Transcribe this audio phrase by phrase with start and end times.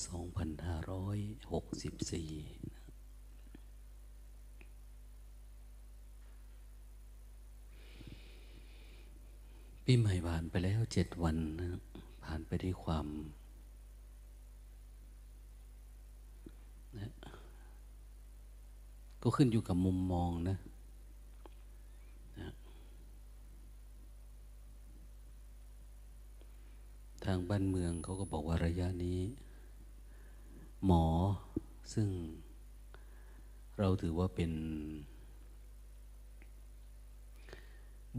[0.00, 0.04] 2564
[9.84, 11.68] ปีใหม่ผ่านไปแล้วเจ็ดวันนะ
[12.24, 13.06] ผ่านไปด้วยความ
[16.98, 17.10] นะ
[19.22, 20.56] ก็ขึ้นอยู่กับมุมมองนะ
[22.40, 22.50] นะ
[27.24, 29.20] ทางบ้านเมืองเขาก็บอกว่าระยะนี้
[30.86, 31.04] หมอ
[31.92, 32.08] ซึ่ง
[33.78, 34.52] เราถือว่าเป็น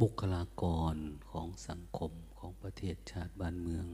[0.01, 0.95] บุคลากร
[1.31, 3.85] ของสังคมของประเทศชาติบ้านเมือง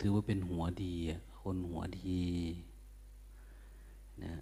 [0.00, 0.94] ถือว่าเป็นหัวดี
[1.40, 2.22] คนหัวดี
[4.24, 4.34] นะ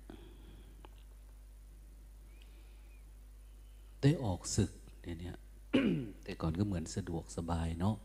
[4.03, 5.39] ได้ออกศึกเนี่ย
[6.25, 7.97] แต่ก่อนก็เหมือนสะดวกสบายเนาะ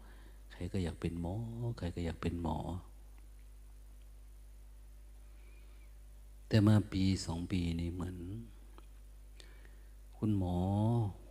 [0.52, 1.36] ใครก็อยากเป็นหมอ
[1.77, 2.58] ใครก็อยากเป็นหมอ
[6.47, 8.17] แต่มาปีสองปีนี้เหมือน
[10.17, 10.57] คุณหมอ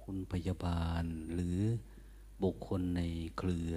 [0.02, 1.58] คุณพยาบาล หรือ
[2.42, 3.02] บุคคลใน
[3.38, 3.74] เครือ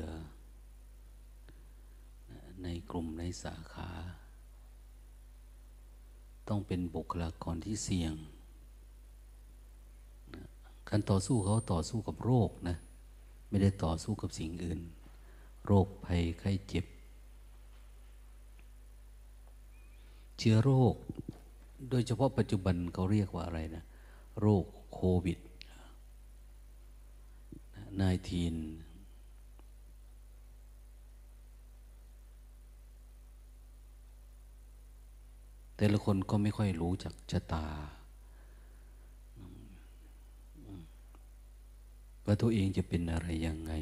[2.64, 3.90] ในกลุ่มในสาขา
[6.48, 8.14] ต้องเป็นบุคลากรที่เสี่ยง
[10.90, 12.76] การต่อสู้เขาต่อสู้กับโรคนะ
[13.50, 14.80] ไม่ได้ต่อสู้กับสิ่งอื่น
[15.66, 16.86] โรคภัยไข้เจ็บ
[20.38, 20.96] เชื้อโรค
[21.90, 23.84] โดยเฉพาะปัจจุบันเขาเรียกว่าอะไรนะ
[24.42, 25.40] โรคโควิด
[28.00, 28.56] นายทีน
[35.78, 37.68] แต่ละคนก็ไม่ค่อยรู้จักชะตา
[42.26, 43.74] ว่าตัวเองจะเป็นอะไรยังไง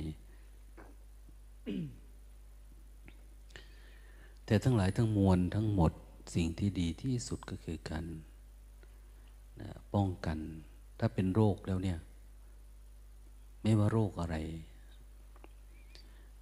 [4.46, 5.92] แต่ทั้งหลายทั้งมวลทั้งหมด
[6.34, 8.06] สิ่งที่ดีที่สุดก็คือการ
[9.62, 10.38] นะป้องกัน
[11.00, 12.00] ถ้าเป็นโรคแล้วเนี่ย
[13.62, 14.36] ไม่ว่าโรคอะไร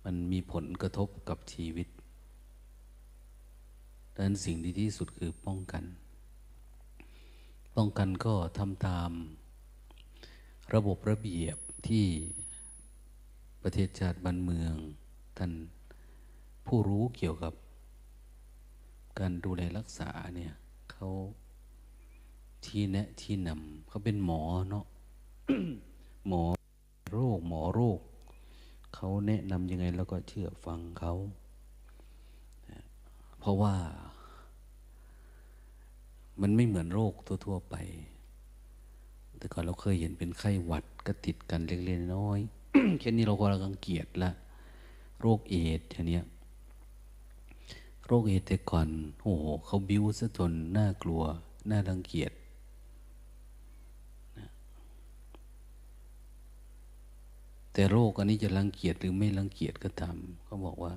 [0.04, 1.88] มันมีผลกระทบกับชีวิต
[4.14, 5.84] ดังนั้นสิ่งดีที่สุดคือป้องกัน
[7.76, 9.12] ป้องกันก็ทำตาม
[10.74, 11.58] ระบบระเบียบ
[11.88, 12.06] ที่
[13.64, 14.74] ประเทศชาติบ้านเมือง
[15.38, 15.52] ท่าน
[16.68, 17.54] ผู้รู้เกี่ยวกับ
[19.20, 20.54] การดูแลรักษาเนี่ย
[20.92, 21.08] เขา
[22.66, 24.86] ที่แนะที่นำเขาเป็นหมอเนาะ
[26.28, 26.44] หมอ
[27.12, 28.00] โรค หมอโรค
[28.96, 31.14] เขาแนะนำยังไงแล้วก็เชื่อฟังเขา
[33.40, 33.76] เพราะว่า
[36.42, 37.14] มันไม่เหมือนโรค
[37.46, 37.76] ทั่ว ๆ ไป
[39.38, 42.40] แต่ก่อนเราเคยเห็นเป็นไข้หวัดก็ติดกันเล็กๆน้อย
[43.00, 44.32] แค่นี้เราก็รังเกียจละ
[45.22, 46.24] โรคเอดส์อย่างเนี้ย
[48.06, 48.88] โรคเอดแต่ก่อน
[49.22, 51.24] โอ้โหเขาบิ้วซะจนน่ากลัว
[51.70, 52.32] น่ารังเกียจ
[57.74, 60.94] แต่โรคอันนี้จะรังเกียจหรือไม่รังเกียจก็ตามเขาบอกว่า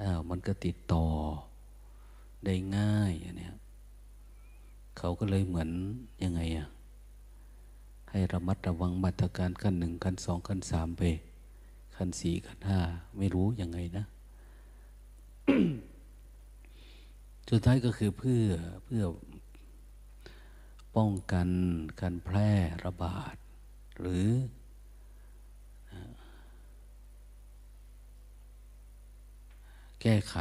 [0.00, 1.04] อ้าวมันก็ติดต่อ
[2.44, 3.48] ได้ง่ายอันนี้
[4.98, 5.70] เขาก็เลยเหมือน
[6.22, 6.68] ยังไงอะ
[8.10, 11.02] ให้ระมัดระวังมาตรการขั้นหนึ่งขั้นสองขั้นสามไป
[11.96, 12.80] ขั้นสี่ขั้นห้า
[13.16, 14.04] ไม่รู้ยังไงนะ
[17.52, 18.44] สุดท้ายก็คือเพื่อ
[18.84, 19.04] เพื่อ
[20.96, 21.48] ป้องกัน
[22.00, 22.50] การแพร่
[22.84, 23.36] ระบาด
[23.98, 24.26] หรือ
[30.02, 30.36] แก้ไข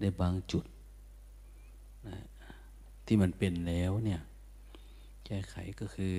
[0.00, 0.64] ในบางจุด
[2.06, 2.18] นะ
[3.06, 4.20] ที่มันเป็นแล้วเนี่ย
[5.26, 6.14] แก้ไขก็คือ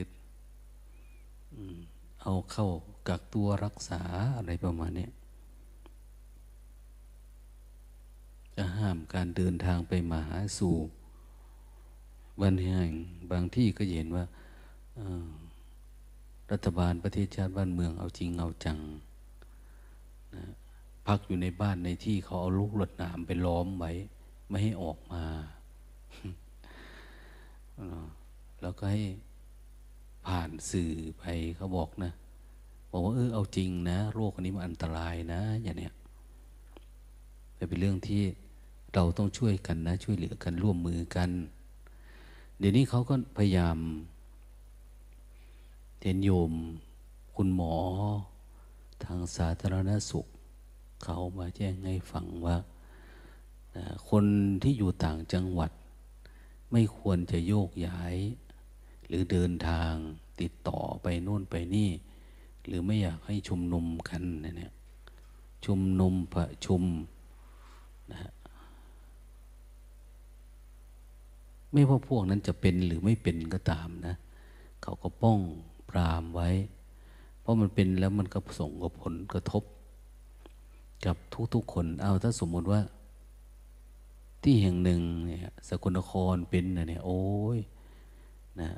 [2.22, 2.68] เอาเข้า
[3.08, 4.02] กักตัวรักษา
[4.38, 5.08] อะไรประมาณนี้
[8.58, 10.76] จะห้ามการเดินทางไปมาหาสู่
[12.42, 12.90] บันแห่ง
[13.32, 14.26] บางที่ก็เห็นว่า
[16.52, 18.80] รัฐบาลประเทศชาติบ้านเมืองเอาจริงเอาจัง
[20.36, 20.44] นะ
[21.08, 23.92] พักอยู่ในบ้านในที่เขาเอาลูกหลดหนามไปล้อมไว้
[24.50, 25.24] ไม่ให้ออกมา
[28.62, 29.04] แล้วก็ให้
[30.26, 31.24] ผ่านสื่อไป
[31.56, 32.12] เขาบอกนะ
[32.92, 35.94] บอกว่าเออเอาจริงนะ โรคอันนี้มันอันตรายนะ อย่างเนี้ย
[37.70, 38.24] เป็นเรื่องที่
[38.94, 41.30] เราต้องช่วยกันนะ ช่วยเหลือกันร่วมมือกัน
[42.58, 43.78] เดี๋ยวนี้เขาก็พยายาม
[46.02, 46.54] เห็นโยม
[47.36, 47.76] คุณหมอ
[49.04, 50.26] ทางสาธารณสุข
[51.04, 52.58] เขามาแจ้งให้ฟังว่า
[54.10, 54.26] คน
[54.64, 55.72] ที่อยู่ต่างจังหวัด
[56.72, 58.16] ไม่ควรจะโยกย้าย
[59.08, 59.94] หรือเดินทาง
[60.42, 61.90] ติดต่อไปโน่นไปนี่
[62.66, 64.74] หรือไม่อยากให้ชุมนุมกันเนี่ย
[65.66, 66.84] ชุมนุมประชุม
[68.12, 68.32] นะฮะ
[71.72, 74.16] ไม่ว่าพวกนั้นจะเป็นหรือไม่เป็นก็ตามนะ
[74.82, 75.40] เขาก็ป้อง
[75.90, 76.50] ปรามไว้
[77.40, 79.64] เพราะมันเป็นแล้วมันก็ส่งกับผลกระทบ
[81.06, 81.16] กับ
[81.54, 82.82] ทุกๆคน เอาถ้าสมมติว่า
[84.44, 87.22] ที่แห่งหนึ่งเนี่ยสกลนครเป็นนะเนี่ยโอ้
[87.58, 87.60] ย
[88.62, 88.70] นะ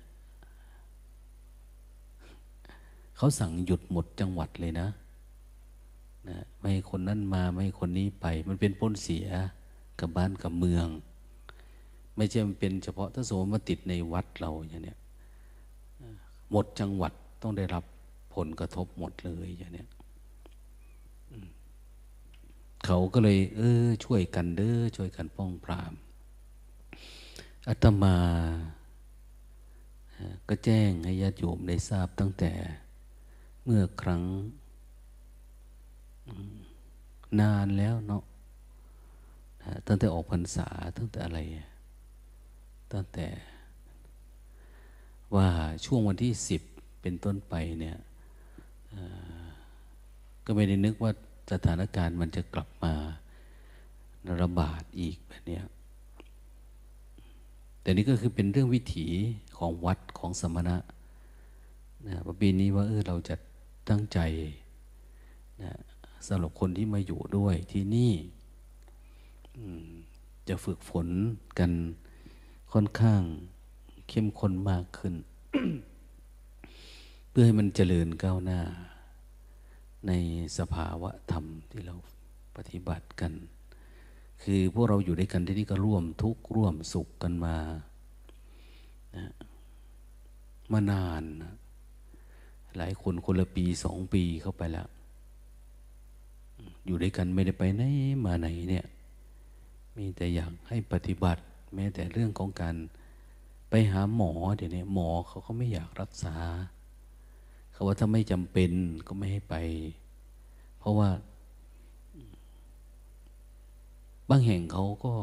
[3.17, 4.87] เขาสั่งหยุดหมดจังหวัดเลยนะ
[6.29, 9.27] นะ ไม่ให้คนนั้นมาไม่ให้คนนี้ไป มันเป็นพ้นเสีย
[9.99, 10.87] กับบ้านกับเมือง
[12.19, 14.99] ไม่ใช่มันเป็นเฉพาะถ้าสมมติมาติดในวัดเราอย่างเนี้ย
[16.51, 17.83] หมดจังหวัดต้องได้รับ
[18.35, 19.87] ผลกระทบหมดเลยอย่างเนี้ย
[22.85, 25.93] เขาก็เลย เออ ช่วยกันเด้อช่วยกันป้องปราม
[27.67, 28.17] อาตมา
[30.49, 32.51] ก็แจ้งให้ญาติโยมได้ทราบตั้งแต่
[33.63, 34.23] เมื่อครั้ง
[37.39, 38.23] นานแล้วเนาะ
[39.87, 40.67] ตั้งแต่ออกพรรษา
[40.97, 41.39] ตั้งแต่อะไร
[42.91, 43.27] ตั้งแต่
[45.35, 45.47] ว่า
[45.85, 46.61] ช่วงวันที่สิบ
[47.01, 47.97] เป็นต้นไปเนี่ย
[50.45, 51.11] ก็ไม่ได้นึกว่า
[51.51, 52.93] สถานการณ์มันจะกลับมา
[54.41, 55.59] ระบาดอีกแบบนี้
[57.81, 59.07] แต่นี่ก็คือเป็นเรื่องวิถี
[59.57, 60.77] ของวัดของสมณะ
[62.07, 63.35] นะปีนี้ว่าเออเราจะ
[63.89, 64.19] ตั้งใจ
[65.61, 65.71] นะ
[66.27, 68.13] สำหรับคนที่มาอยู่ด้วยที่นี่
[70.47, 71.07] จะฝึกฝน
[71.59, 71.71] กัน
[72.71, 73.21] ค่อนข้าง
[74.09, 75.15] เข้มข้นมากขึ้น
[77.29, 78.59] เพื่อให้มันเจริญก้าวหน้า
[80.07, 80.11] ใน
[80.57, 81.95] สภาวะธรรมที่เรา
[82.55, 83.33] ปฏิบัติกัน
[84.43, 87.55] คือพวกเราอยู่ด้วยกันที่นี่ก็ร่วมทุกข์ร่วมสุขกันมา
[89.15, 89.25] นะ
[90.71, 91.53] มานานนะ
[92.77, 94.87] หลายคนคนละปีสองปีเข้าไปแล้ว
[96.85, 97.83] อยู่ด้วยกันไม่ได้ไปไหน
[98.25, 98.85] มาไหนเนี่ย
[99.97, 101.41] มีแต่อยากให้ปฏิบัติ
[101.73, 102.75] แม้แต่เรื่องของการ
[103.69, 106.35] ไปหาหมอเดี๋ยวนี้หมอเขาก็ไม่อยากรักษา
[107.71, 108.71] เขาว่าถ้าไม่จำเป็น
[109.07, 109.55] ก็ไม่ให้ไป
[110.79, 111.09] เพราะว่า
[114.29, 115.13] บางแห่งเขาก็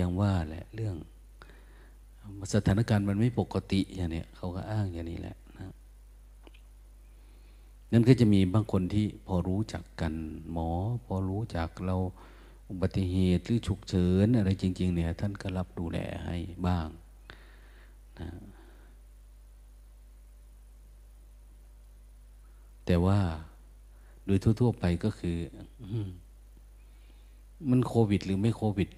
[0.00, 0.96] ยังว่าแหละเรื่อง
[2.54, 5.36] สถานการณ์มันไม่ปกติอย่างนี้เขาก็อ้างอย่างนี้แหละ
[7.92, 10.12] นั่นก็จะมีบางคนที่พอรู้จักกัน
[10.52, 10.68] หมอ
[11.04, 11.96] พอรู้จักเรา
[12.70, 16.36] อุบัติเหตุหรือฉุกเฉินอะไรจริง ๆ เนี่ย ท่านก็รับดูแลให้
[16.66, 16.88] บ้าง
[18.18, 18.28] นะ
[22.86, 23.18] แต่ว่า
[24.26, 25.36] โดยทั่ว ๆ ไปก็คือ
[27.70, 28.88] มันโควิด หรือไม่โควิด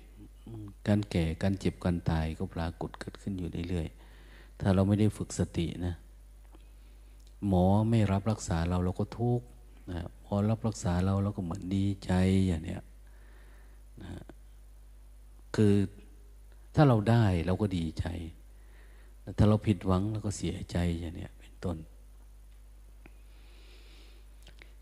[0.89, 5.95] การแก่การเจ็บการตายก็ปรากฏเกิดขึ้นอยู่เรื่อยๆถ้าเราไม่ได้ฝึกสตินะ
[7.47, 9.47] หมอไม่รับรักษาเราเราก็ทุกข์
[9.91, 12.13] นะพอรับรักษาเราเราก็เหมือนดีใจ
[12.47, 12.83] อย่างเนี้ย
[14.05, 14.13] นะ
[15.57, 15.75] คือ
[16.75, 18.07] ถ้าเราได้เราก็ดีใจ
[19.39, 21.77] ถ้าเราผิดหวังเราก็เสียใจอย่างเนี้ยเป็นต้น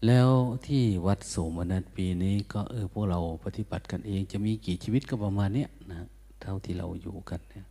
[0.06, 0.30] แล้ว
[0.66, 6.00] ที่วัดสมนัสปีนี้ก็เออพวกเราปฏิบัติกันเอง จะมีกี่ชีวิตก็ประมาณเนี้ยนะ
[6.40, 7.66] เท่าที่เราอยู่กันเนี่ย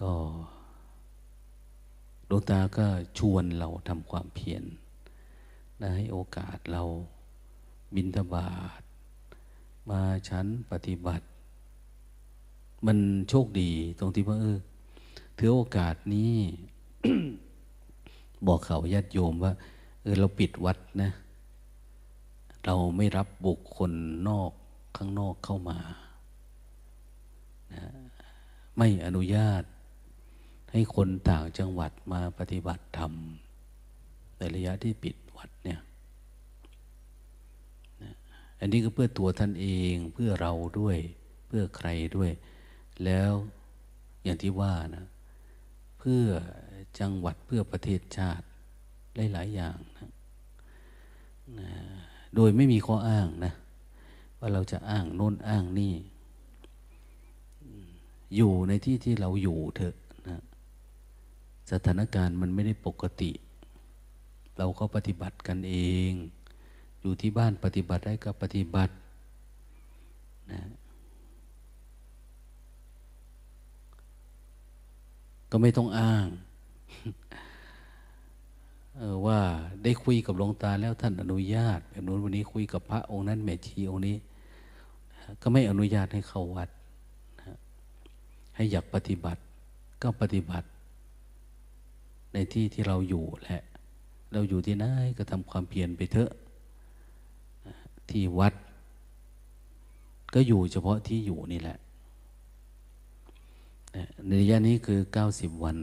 [0.00, 0.12] ก็
[2.26, 2.86] หลวงตาก็
[3.18, 4.64] ชวนเราทำความเพียร
[5.80, 6.82] นะให้โอกาสเรา
[7.94, 8.82] บินทบาท
[9.90, 11.26] มาชั้นปฏิบัติ
[12.86, 12.98] มัน
[13.28, 14.58] โชคดีตรงที่ว่าเออ
[15.38, 16.34] ถือโอกาสนี้
[18.46, 19.52] บอกเขาญาติโยมว่า
[20.02, 21.10] เออเราปิดวัดนะ
[22.64, 23.92] เราไม่รับบุคคล
[24.28, 24.50] นอก
[24.96, 25.78] ข้างนอกเข้ามา
[27.72, 27.82] นะ
[28.76, 29.62] ไม่อนุญาต
[30.72, 33.12] ให้คนต่างจังหวัดมาปฏิบัติธรรม
[34.36, 35.80] ในระยะที่ปิดวัดเนี่ย
[38.60, 40.98] อันนี้ก็เพื่อตัวท่านเองเพื่อเราด้วย
[41.46, 42.30] เพื่อใครด้วย
[43.04, 43.32] แล้ว
[44.24, 45.06] อย่างที่ว่านะ
[45.98, 46.24] เพื่อ
[46.98, 48.44] จังหวัดเพื่อประเทศชาติ
[49.32, 50.10] หลายๆอย่างนะ
[51.58, 51.70] นะ
[52.34, 53.52] โดยไม่มีข้ออ้างนะ
[54.38, 55.94] ว่าเราจะอ้างโน้นอ้างนี่
[58.36, 59.94] อยู่ในที่ที่เราอยู่เถอะ
[61.70, 63.30] สถานการณ์มันไม่ได้ปกติ
[64.58, 65.74] เราก็ปฏิบัติกันเอ
[66.10, 66.12] ง
[67.04, 68.92] อยู่ที่บ้านปฏิบัติได้ก็ปฏิบัติ
[70.52, 70.60] นะ
[75.50, 76.26] ก็ไม่ต้องอ้าง
[78.98, 79.40] ออว่า
[79.82, 84.16] ได้คุยกับหลวงตาแล้วท่านอนุญาตแบบนู้นวันนี้คุยกับพระองค์นั้นแม่ชีองค์นี้
[85.42, 86.68] ก็ไม่อนุญาตให้เข้าวัด
[88.56, 89.40] ให้อยากปฏิบัติ
[90.02, 90.66] ก็ปฏิบัติ
[92.32, 93.62] ในที่ที่เราอยู่แหละ
[94.32, 94.84] เราอยู่ที่ไหน
[95.18, 96.30] ก็ทำความเพียรไปเถอะ
[98.10, 98.54] ที่วัด
[100.34, 101.78] ก็อยู่เฉพาะที่อยู่นี่แหละ
[104.26, 105.76] ในระยะนี้คือ 90 วัน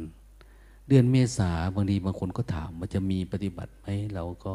[0.87, 4.53] เดือนเมษาบางทีบางคนก็ถามว่าจะมีปฏิบัติไหมเราก็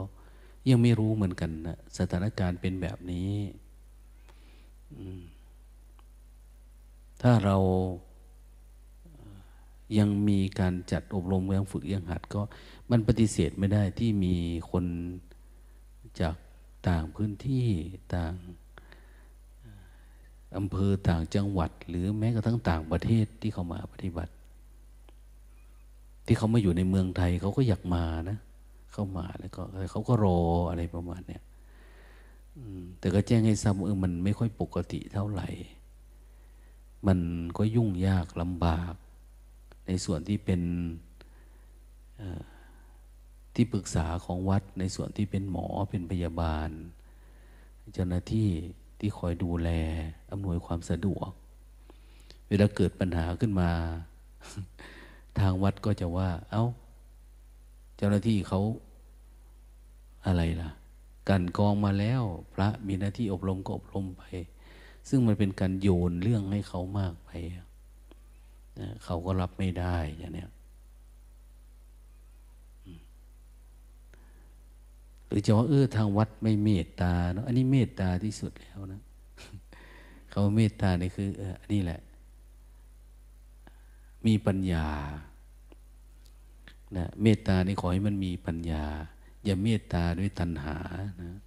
[0.68, 3.30] ยังไม่รู้เหมือนกันนะสถานการณ์เป็นแบบนี้
[7.22, 7.56] ถ้าเรา
[9.98, 12.40] ยังมีการจัดอบรมยังฝึกยังหัดก็
[12.90, 14.34] มันปฏิเสธไม่ได้ที่มี
[14.70, 14.84] คน
[16.20, 16.34] จาก
[16.88, 17.68] ต่างพื้นที่
[18.14, 18.34] ต่าง
[20.56, 24.32] อำเภอต่างจังหวัด หรือแม้กระทั่งต่างประเทศที่เขามาปฏิบัติ
[26.26, 28.38] ที่เขามาอยู่ในเมืองไทยเขาก็อยากมานะ
[28.92, 30.40] เข้ามาแล้วก็เขาก็รอ
[30.70, 31.42] อะไรประมาณเนี้ย
[32.98, 35.48] แต่ก็แจ้งให้ทราบว่ามันไม่ค่อยปกติเท่าไหร่
[37.06, 37.18] มัน
[37.58, 38.94] ก็ยุ่งยากลำบาก
[39.86, 40.60] ในส่วนที่เป็น
[43.56, 46.68] ที่ปรึกษาของวัดในส่วนที่เป็นหมอเป็นพยาบาล
[47.92, 48.48] เจ้าหน้าที่
[48.98, 49.70] ที่คอยดูแล
[50.30, 51.30] อำนวยความสะดวก
[52.48, 53.70] เวลาเกิดปัญหาขึ้นมา
[55.38, 56.64] ทางวัดก็จะว่า เอา้า
[57.96, 58.60] เจ้าหน้าที่เขา
[60.26, 60.70] อะไรล่ะ
[61.28, 62.22] กันกองมาแล้ว
[62.54, 64.22] พระมีหน้าที่อบรมก็อบรมไป
[65.08, 67.30] ซึ่งมันเป็นการโยนเรื่องให้เขามากไป
[68.80, 70.50] นะเขาก็รับไม่ได้อย่างเนี้ย
[75.28, 79.00] หรือจะว่าเออทางวัดไม่เมตตาเนาะอันนี้เมตตาที่สุดแล้วนะ
[80.30, 82.00] เขาเมตตานี่คือเอออันนี้แหละ
[84.26, 84.86] มีปัญญา
[86.96, 88.84] นะเมตตานี่ขอให้มันมีปัญญา
[89.44, 90.76] อย่าเมตตาด้วยตัณหา
[91.22, 91.38] นะ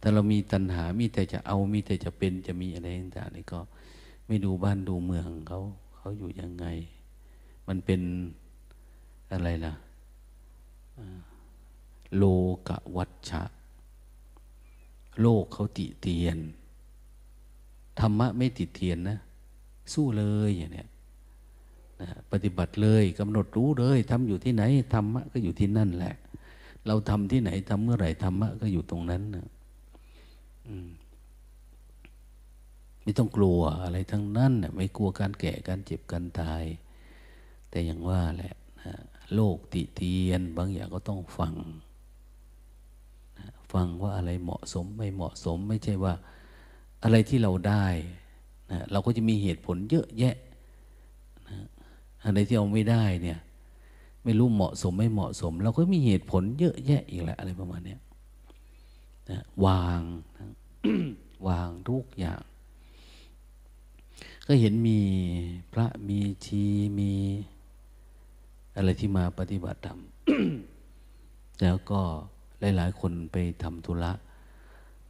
[0.00, 3.60] ถ้าเรามีตัณหามีแต่จะเอามีแต่จะเป็นจะมีอะไรต่างๆนี่ก็
[4.26, 5.60] ไม่ดูบ้านดูเมืองเขา
[5.96, 6.66] เขาอยู่ยังไง
[7.68, 8.00] มันเป็น
[9.32, 9.72] อะไรล่ะ
[12.16, 12.24] โล
[12.68, 13.42] กวัชชะ
[15.20, 16.38] โลกเขาติเตียน
[18.00, 19.18] ธรรมะไม่ติเตียนนะ
[19.92, 20.88] สู้เลยอย่างเนี้ย
[22.00, 24.62] นะปฏิบัติเลยกำหนดรู้เลยทำอยู่ที่ไหน
[24.94, 26.14] ธรรมะก็อยู่ที่นั่นแหละ
[26.86, 29.46] เราทำที่ไหนทำเมื่อไหร่ธรรมะก็อยู่ตรงนั้นนะ
[33.02, 36.64] ไม่ต้องกลัวอะไรทั้งนั้นไม่กลัวการแก่การเจ็บการตาย
[37.70, 38.92] แต่อย่างว่าแหละนะ
[39.34, 41.54] โลกติเตียน บางอย่างก็ต้องฟัง
[43.72, 46.14] ฟังว่าอะไรเหมาะสมไม่เหมาะสม ไม่ใช่ว่า
[47.02, 47.86] อะไรที่เราได้
[48.70, 50.36] นะเราก็จะมีเหตุผลเยอะแยะ
[51.48, 51.58] นะ
[52.24, 53.38] อะไรที่เราไม่ได้เนี่ย
[54.24, 57.96] ไม่รู้เหมาะสมไม่เหมาะสม เราก็มีเหตุผลเยอะแยะอีกแหละอะไรประมาณนี้
[59.30, 60.00] นะวาง
[60.36, 60.46] นะ
[61.48, 62.40] วางทุกอย่าง
[64.46, 65.00] ก็เห็นมี
[65.72, 66.62] พระมีชี
[66.98, 67.12] มี
[68.76, 69.98] อะไรที่มาปฏิบัติธรรม
[71.62, 72.02] แล้วก็
[72.60, 74.12] หลายๆ คนไปทำธุระ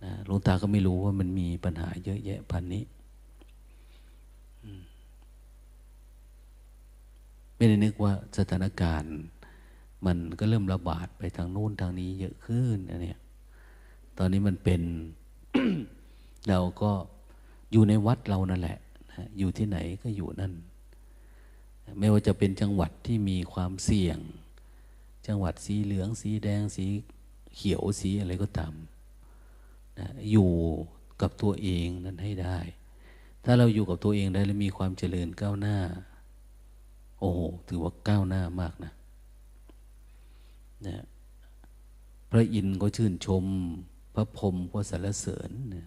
[0.05, 2.85] นะหลวงตาก็ไม่รู้ว่ามันมีปัญหาเยอะแยะพันนี้
[7.57, 9.15] ไม่ได้นึกว่าสถานการณ์
[10.07, 13.19] มันก็เริ่มระบาดไปทางนู้นทางนี้เยอะขึ้นนะเนี่ย
[14.19, 14.83] ตอนนี้มันเป็น
[16.49, 16.91] เราก็
[17.73, 18.79] อยู่ในวัดเรานั่นแหละ
[19.11, 20.53] นะอยู่ที่ไหนก็อยู่นั่น
[21.99, 24.19] ไม่ว่าจะเป็นจังหวัดที่มีความเสี่ยง
[25.27, 26.87] จังหวัดสีเหลือง สีแดง สี
[27.59, 28.75] เขียวสีอะไรก็ตาม
[29.99, 30.51] นะอยู่
[31.21, 32.59] กับตัวเองนั้นให้ได้
[33.45, 35.79] ถ้าเราอยู่กับตัวเองได้แล้วมีความเจริญก้าวหน้า
[37.19, 38.93] โอ้โหถือว่าก้าวหน้ามากนะ
[40.87, 41.05] นะ
[42.31, 43.45] พระอินทร์ก็ชื่นชม
[44.15, 45.87] พระพรหมก็สรรเสริญนะ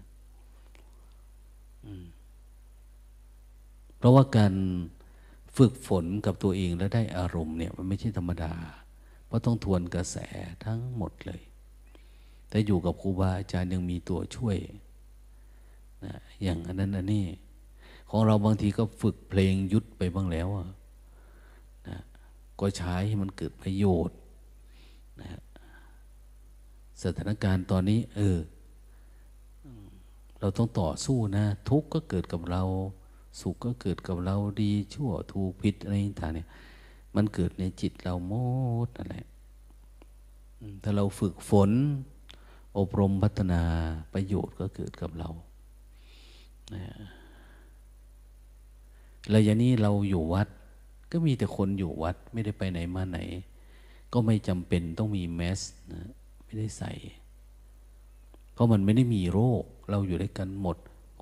[3.97, 4.53] เพราะว่าการ
[5.57, 8.53] ฝึกฝนกับตัวเองแล้วได้อารมณ์เนี่ย มันไม่ใช่ธรรมดา
[9.25, 10.17] เพราะต้องทวนกระแส
[10.65, 11.41] ทั้งหมดเลย
[12.51, 14.57] แต่อยู่กับครูบาอาจารย์ยังมีตัวช่วย
[16.05, 17.25] นะอย่างอันนั้นอันนี้
[18.09, 20.47] ของเราบางทีก็ฝึกเพลงยุดไปบ้างแล้ว
[21.89, 21.97] นะ
[22.59, 24.17] ก็ใช้ให้มันเกิดประโยชน์
[25.21, 25.39] นะ
[27.03, 28.37] สถานการณ์ตอนนี้ เออ
[30.39, 32.63] เราต้องต่อสู้นะ ทุกข์ก็เกิดกับเรา
[33.39, 36.47] สุขก็เกิดกับเราดีชั่วถูกผิดอะไรต่างเนี่ย
[37.15, 38.33] มันเกิดในจิตเราหม
[38.85, 39.25] ดนั่นแหละ
[40.83, 41.71] ถ้าเราฝึกฝน
[42.77, 43.61] อบรมพัฒนา
[44.13, 45.29] ประโยชน์ก็เกิดกับเรา
[49.29, 50.47] แล้วอย่างนี้เราอยู่วัด
[51.11, 53.19] ก็มีแต่คนอยู่วัดไม่ได้ไปไหนมาไหน
[54.13, 55.59] ก็ไม่จำเป็นต้องมีแมส
[55.93, 56.09] นะ
[56.45, 56.91] ไม่ได้ใส่
[58.53, 60.77] เพราะมันไม่ได้มีโรค เราอยู่ด้วยกันหมด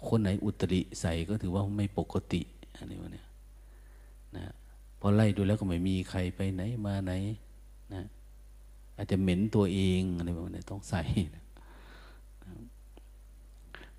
[0.07, 2.41] คนไหนอุตริใส่ก็ถือว่าไม่ปกติ
[2.77, 3.27] อันนี้วะเนี่ย
[4.35, 4.45] นะ
[4.99, 7.13] พอไล่ดูแล้วก็ไม่มีใครไปไหนมาไหน
[7.93, 8.03] นะ
[8.99, 11.01] อาจจะเหม็นตัวเองอะไรแบบนี้ต้องใส่
[11.35, 11.43] นะ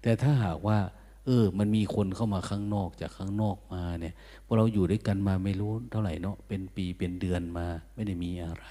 [0.03, 0.79] แต่ถ้าหากว่า
[1.27, 4.15] เออ มันมีคนเข้ามาข้างนอกจากข้างนอกมาเนี่ย
[4.47, 8.67] พอเราอยู่ด้วยกันมาไม่รู้เท่าไหร่เนาะเป็นปีเป็นเดือนมา ไม่ได้มีอะไร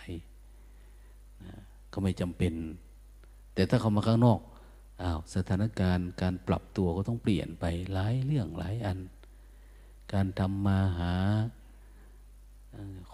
[1.45, 1.55] นะ
[1.93, 2.53] ก็ไม่จำเป็น
[3.53, 4.39] แต่ถ้าเขามาข้างนอก
[5.01, 8.99] อ้าวสถานการณ์การปรับตัวก็ต้องเปลี่ยนไปหลายเรื่องหลายอัน
[10.13, 11.13] การทำมาหา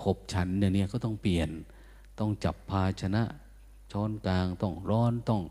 [0.02, 1.50] ขบฉันเนี่ยก็ต้องเปลี่ยน
[2.20, 3.24] ต้องจับภาชนะ
[3.92, 5.44] ช้อนกลางต้องร้อนต้อง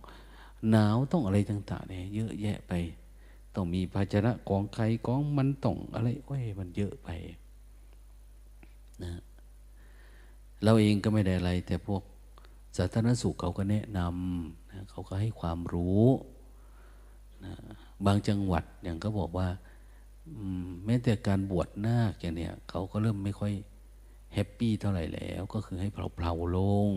[0.71, 2.73] หนาวต้องอะไรต่างๆเนี่ยเยอะแยะไป
[3.55, 7.09] ต้องมีภาชนะกองใครกองมันต้องอะไรโอ้ยมันเยอะไป
[9.03, 9.13] นะ
[10.63, 12.03] เราเองก็ไม่ได้อะไร แต่พวก
[12.77, 16.07] สาธารณสุขเขาก็แนะนำนะเขาก็ให้ความรู้
[17.45, 17.53] นะ
[18.07, 19.49] บางจังหวัดอย่างก็บอกว่า
[20.85, 23.53] แม้แต่การบวชนาคอย่างเนี้ยเขาก็เริ่มไม่ค่อย
[24.35, 26.89] แฮปปี้เท่าไหร่แล้ว ก็คือให้เผาๆลง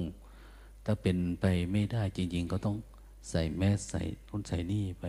[0.85, 2.75] ถ้าเป็นไปไม่ได้จริง ๆ ก็ต้อง
[3.29, 5.05] ใส่แมสใส่ทุนใส่นี่ไป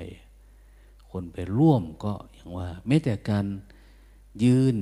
[1.10, 3.46] คนไปร่วมก็อย่างว่าแม้แต่การ
[4.42, 4.76] ยืน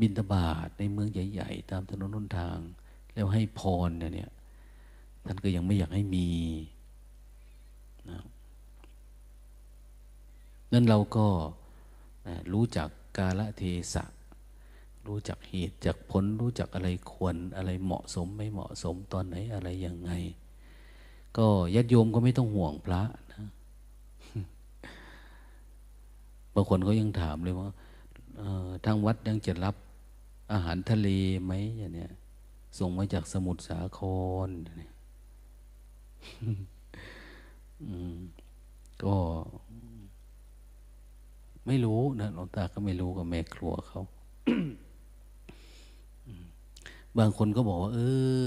[0.00, 2.58] บินตบาทในเมืองใหญ่ ๆ ตามถนนหนทาง
[3.14, 4.30] แล้วให้พรเนี่ย
[5.26, 6.28] ท่านก็ยังไม่อยากให้มี
[8.10, 8.20] นะ
[10.72, 11.26] นั่นเราก็
[12.52, 13.62] รู้จักกาลเท
[13.94, 14.04] ศะ
[15.06, 20.10] รู้จักเหตุจากผลรู้จักอะไรควรอะไรเหมาะสมไม่เหมาะสมตอนไหนอะไรยังไง
[21.36, 23.44] ก็ญาติโยมก็ไม่ต้องห่วงพระนะ
[26.54, 27.68] บางคนเขายังถามเลยว่า
[28.84, 29.76] ทางวัดยังจะรับ
[30.52, 31.08] อาหารทะเล
[31.44, 32.12] ไหมอย่างเนี้ย
[32.78, 34.00] ส่งมาจากสมุทรสาค
[34.46, 34.48] ร
[39.04, 39.14] ก็
[41.66, 44.02] ไม่รู้นะหลวงตาก็ไม่รู้กับแม่ครัวเขา
[47.18, 48.00] บางคนก็บอกว่า เอ
[48.40, 48.42] อ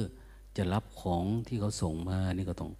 [0.57, 2.71] จะรับของที่เขาส่งมานี่ก็ต้อง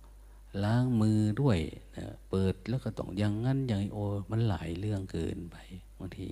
[0.64, 1.58] ล้างมือด้วย
[1.98, 3.98] นะเปิดแล้วก็ต้องอย่างงั้นอย่างโอ
[4.32, 5.58] มันหลายเรื่องเกินไป
[6.00, 6.28] บางที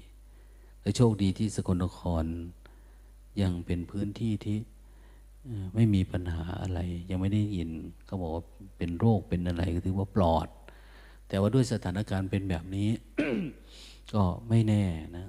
[0.82, 2.26] แต่โชคดีที่สกลนคร
[3.42, 4.58] ยังเป็นพื้นที่ที่
[5.76, 7.70] ไม่มีปัญหาอะไร ยังไม่ได้ยิน
[8.06, 8.44] เขาบอกว่า
[8.78, 10.48] เป็นโรคเป็นอะไรก็ถือว่าปลอด
[11.28, 12.90] แต่ว่าด้วยสถานการณ์เป็นแบบนี้
[14.14, 14.84] ก็ไม่แน่
[15.18, 15.28] นะ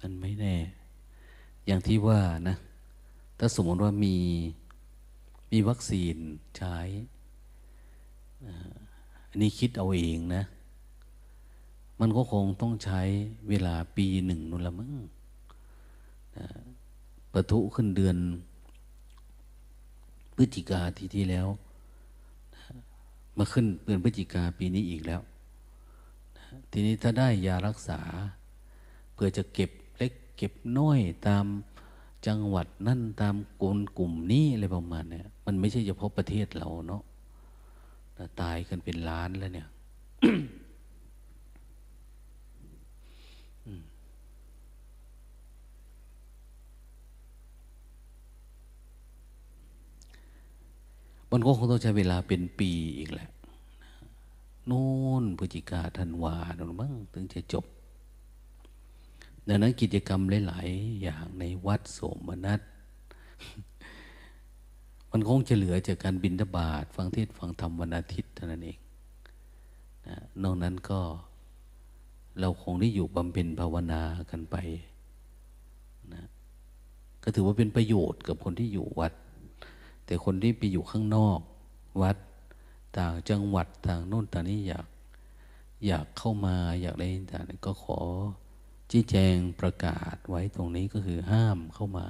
[0.00, 0.54] มันไม่แน่
[1.66, 2.56] อย่างที่ว่านะ
[3.38, 4.16] ถ้าสมมติว่ามี
[5.52, 6.16] มีวัคซีน
[6.56, 6.76] ใช้
[9.28, 10.42] อันนี้คิดเอาเองนะ
[12.00, 13.00] มันก็คงต้องใช้
[13.48, 14.92] เวลาปีหนึ่งนู่นละมั้ง
[17.32, 18.16] ปะทุขึ้นเดือน
[20.36, 21.46] พฤศจิกาทีที่แล้ว
[23.38, 25.20] มาขึ้นเดือนพฤศจิกาปีนี้อีกแล้ว
[26.70, 28.00] ทีนี้ถ้าได้ยารักษา
[29.14, 29.70] เพื่อจะเก็บ
[30.42, 31.46] เก็บน้อยตาม
[32.26, 37.02] จังหวัดนั่นตามกลุ่มกลุ่มนี้อะไรประมาณเนี้มันไม่ใช่เฉพาะประเทศเราเนาะ
[38.40, 39.68] ตายกันเป็นล้านแล้วเนี่ย
[51.30, 53.28] มันก็คงต้องใช้เวลาเป็นปีอีกแหละ
[54.70, 54.88] นู่
[55.22, 57.64] นพฤศจิกาธันวาโน่นมั้งถึงจะจบ
[59.50, 62.60] ดังนั้นกิจกรรมหลาย ๆ อย่างในวัดโสมนัส
[65.10, 68.78] มันคงจะเหลือจากการบินทบาทฟังเทศฟังธรรมวันอาทิตย์เท่านั้นเอง
[70.06, 71.00] นะนอกนั้นก็
[72.40, 74.56] เราคงได้อยู่บำเพ็ญภาวนากันไป
[76.14, 76.22] นะ
[77.22, 79.12] ก็ถือว่าเป็นประโยชน์กับคนที่อยู่วัด
[80.06, 81.40] แต่คนที่ไปอยู่ข้างนอก
[82.02, 82.16] วัด
[82.98, 84.86] ต่างจังหวัดต่างโน่นต่างนี้อยาก
[85.86, 87.98] อยากเข้ามาอยากอะไรต่างก็ขอ
[88.90, 92.08] ชี้แจงประกาศไว้ตรงนี้ก็คือห้ามเข้ามา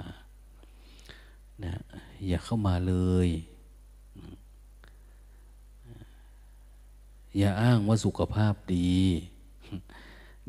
[1.64, 1.74] นะ
[2.26, 2.94] อย่าเข้ามาเล
[3.26, 3.28] ย
[7.38, 8.96] อย่าอ้างว่าสุขภาพดี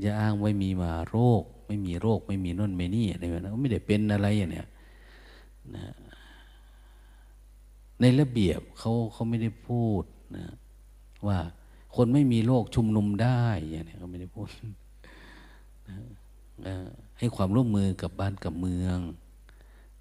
[0.02, 4.68] อย่าอ้างว่ามีมาโรค ไม่มีโรค ไม่มีน่นไม่นี่อะไรแบบนั้นไม่ได้เป็นอะไรอย่างเนี้ย
[5.76, 5.86] นะ
[8.02, 10.04] ในระเบียบเขาเขาไม่ได้พูด
[10.38, 10.46] นะ
[11.28, 11.38] ว่า
[11.96, 14.48] คนไม่มีโรคชุมนุมได้อย่างเนี้ยเขาไม่ได้พูด
[15.90, 15.96] นะ
[17.20, 19.00] ให้ความร่วมมือกับบ้านกับเมือง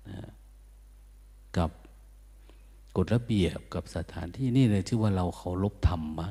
[0.09, 0.19] นะ
[1.57, 1.71] กับ
[2.97, 6.29] กฎระเบียบกับสถานที่นี่เลยชื่อว่าเราเคารพธรรมะ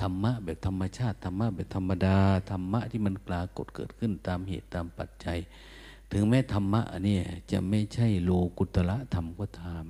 [0.00, 2.18] ธรรมะแบบธรรมชาติธรรมะแบบธรรมดา
[2.50, 5.38] ธรรมะที่มันปรากฏเกิดขึ้นตามเหตุตามปัจจัย
[6.12, 7.18] ถึงแม้ธรรมะนี่
[7.50, 9.84] จะไม่ใช่โลกุตละธรรมก็ตาม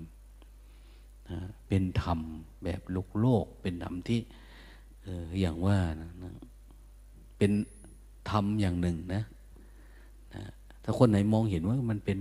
[1.30, 2.20] นะเป็นธรรม
[2.64, 4.20] แบบโลกโลก เป็นธรรมที่
[5.06, 6.34] อออย่างว่านะ
[7.36, 7.52] เป็น
[8.30, 9.22] ธรรมอย่างหนึ่งนะ
[10.34, 10.42] นะ
[10.84, 12.18] ถ้าคนไหนมองเห็นว่ามันเป็น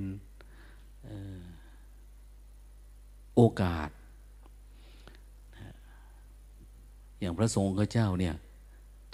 [3.35, 3.89] โอกาส
[7.19, 8.35] อย่างพระสงฆ์เจ้าเนี่ย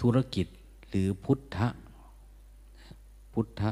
[0.02, 0.48] ธุรกิจ
[0.90, 1.68] หรือพุทธะ
[3.34, 3.72] พุทธะ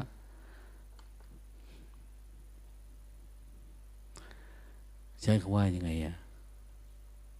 [5.21, 6.15] ใช้คำว่ายังไงอะ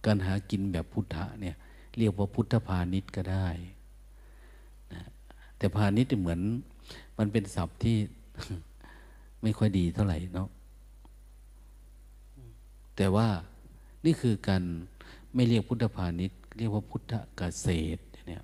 [0.04, 1.56] การหากินแบบพุทธะเนี่ย
[1.98, 3.48] เรียกว่าพุทธพาณิชย์ก็ได้
[5.60, 6.40] แต่พาณิชย์เหมือน
[7.18, 7.96] มันเป็นศัพท์ที่
[9.42, 10.48] ไม่ค่อยดีเท่าไหร่เนาะ
[12.96, 13.28] แต่ว่า
[14.04, 14.62] นี่คือการ
[15.34, 18.42] ไม่เรียกพุทธพาณิชย์ เรียกว่าพุทธเกษตรเนี่ย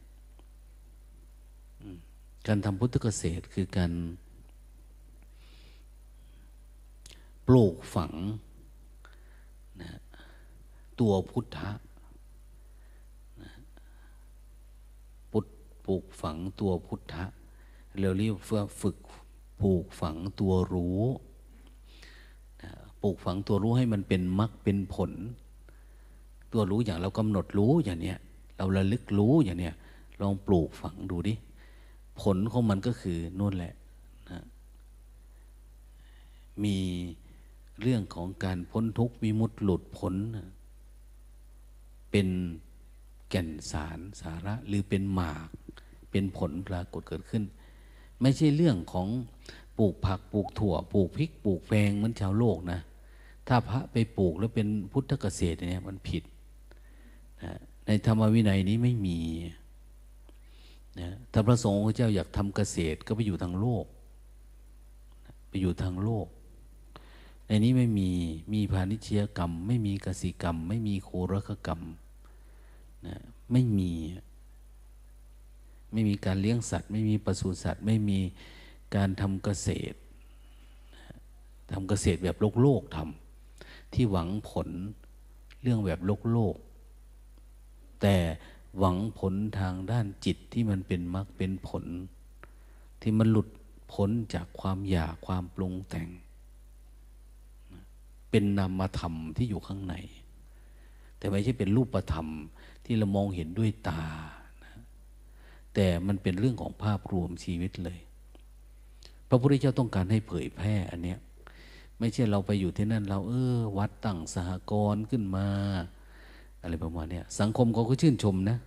[2.47, 3.93] การทำพุทธเกษตรคือการ
[7.47, 8.13] ปลูกฝัง
[9.83, 9.91] นะ
[11.01, 11.71] ตัวพุทธะ
[13.43, 13.51] นะ
[15.87, 17.25] ปลูกฝังตัวพุทธะ
[18.01, 18.97] เราเรียกว่าฝึก
[19.63, 21.03] ปลูกฝังตัวรู้
[23.03, 25.11] ปลูกฝังตัวรู้ให้มันเป็นมรรคเป็นผล
[26.53, 28.19] ตัวรู้อย่างเรากำหนดรู้อย่างเนี้ย
[28.57, 29.75] เราระลึกรู้อย่างเนี้ย
[30.21, 31.35] ลองปลูกฝังดูดิ
[32.21, 33.75] ผลของมันก็คือนู่นแหละ
[34.31, 34.45] นะ
[36.65, 36.77] มี
[37.81, 40.15] เรื่องของการพ้นทุกข์มีมุดหลุดพ้น
[42.11, 42.29] เป็น
[43.29, 45.49] แก่นสารสาระ หรือเป็นหมาก
[46.11, 47.45] เป็นผลปรากฏเกิดขึ้น
[48.21, 49.09] ไม่ใช่เรื่องของ
[49.79, 52.81] ปลูกผักปลูกถั่วปลูกพริกปลูกแฟงเหมือนชาวโลกนะ
[53.49, 56.23] ถ้าพระไปปลูกแล้วเป็นพุทธเกษตรเนี่ยมันผิด
[57.43, 57.53] นะ
[57.87, 59.19] ในธรรมวินัยนี้ไม่มี
[61.01, 63.85] นะถ้าพระสงฆ์เจ้าอยากทำเกษตรก็ไปอยู่ทางโลก
[65.49, 66.27] ไปอยู่ทางโลก
[67.47, 68.11] ในนี้ไม่มี
[68.53, 71.81] มีพาณิชยกรรม ไม่มีกสิกรรม ไม่มีโครคกรรม
[73.07, 73.17] นะ
[73.53, 73.93] ไม่มี
[75.93, 78.19] ไม่มีการเลี้ยงสัตว์ ไม่มีปศุสัตว์ ไม่มี
[78.95, 79.99] การทำเกษตร
[81.73, 84.69] ทำเกษตรแบบโลกโลกทำที่หวังผล
[85.63, 86.57] เรื่องแบบโลกโลก
[88.01, 88.17] แต่
[88.79, 91.85] หวังผลทางด้านจิตที่มันเป็นมรรคเป็นผล
[93.01, 93.49] ที่มันหลุด
[93.93, 96.09] พ้นจากความอยากความปรุงแต่ง
[98.31, 99.95] เป็นนามธรรมที่อยู่ข้างใน
[101.19, 102.29] แต่ไม่ใช่เป็นรูปธรรม
[102.87, 104.05] ที่เรามองเห็นด้วยตา
[104.65, 104.73] นะ
[105.75, 107.99] แต่มันเป็นเรื่องของภาพรวมชีวิตเลย
[109.29, 111.19] พระพุทธเจ้าต้องการให้เผยแพร่อันเนี้ย
[111.99, 115.47] ไม่ใช่เราไปอยู่ที่นั่น เราเออ วัดตั้งสหกรณ์ขึ้นมา
[116.63, 118.59] อะไรประมาณนี้สังคมเขาก็ชื่นชมนะ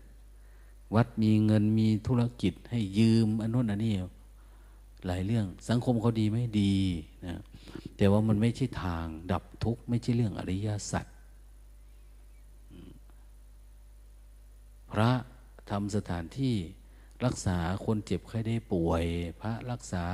[0.96, 3.94] วัดมีเงินมีธุรกิจให้ยืมอันนู้นอันนี้
[5.06, 6.76] หลายเรื่อง สังคมเขาดีไหมดี
[7.26, 7.40] นะ
[7.98, 11.06] แต่ว่ามันไม่ใช่ทางดับทุกข์ไม่ใช่เรื่องอริยสัจ
[14.92, 15.12] พระ
[15.70, 16.56] ทำสถานที่
[17.26, 19.04] รักษาคนเจ็บไข้ได้ป่วย
[19.42, 20.06] พระรักษา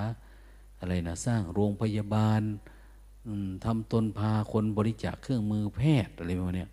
[0.79, 2.41] อะไรนะสร้างโรงพยาบาล
[3.65, 6.67] ทำตนพาคนบริจาคเครื่องมือแพทย์อะไรพวกนี้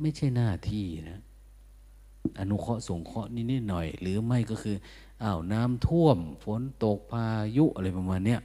[0.00, 1.20] ไม่ใช่หน้าที่นะ
[2.38, 4.76] อนุเคราะห์สงเคราะห์นิดๆหน่อย หรือไม่ก็คือ
[5.22, 8.36] อ้าวน้ำท่วม ฝนตกพายุอะไรประมาณนี้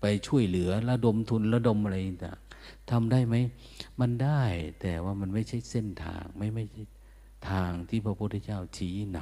[0.00, 2.38] ไปช่วยเหลือระดมทุนระดมอะไรต่าง
[2.90, 3.34] ทำได้ไหม
[4.00, 4.42] มันได้
[4.80, 6.82] แต่ว่ามันไม่ใช่เส้นทางไม่ไม่ใช่
[7.50, 9.18] ทางที่พระพุทธเจ้าชี้น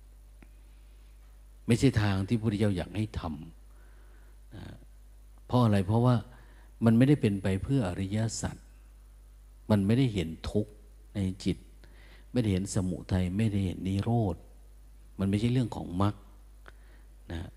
[0.00, 4.64] ำไม่ใช่ทางที่พระพุทธเจ้าอยากให้ทำนะ
[5.46, 6.16] เพราะอะไรเพราะว่า
[6.84, 8.56] มันไม่ได้เป็นไปเพื่ออริยสัจ
[9.70, 10.72] มันไม่ได้เห็นทุกข์
[11.14, 11.58] ในจิต
[12.32, 14.36] ไม่ได้เห็นสมุทัยไม่ได้เห็นนิโรธ
[15.18, 16.14] มันไม่ใช่เรื่องของมรรค
[17.32, 17.50] นะ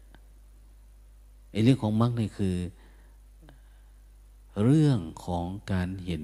[1.51, 2.55] ไอ้เรื่องของมรรคนี่คือ
[4.63, 6.23] เรื่องของการเห็น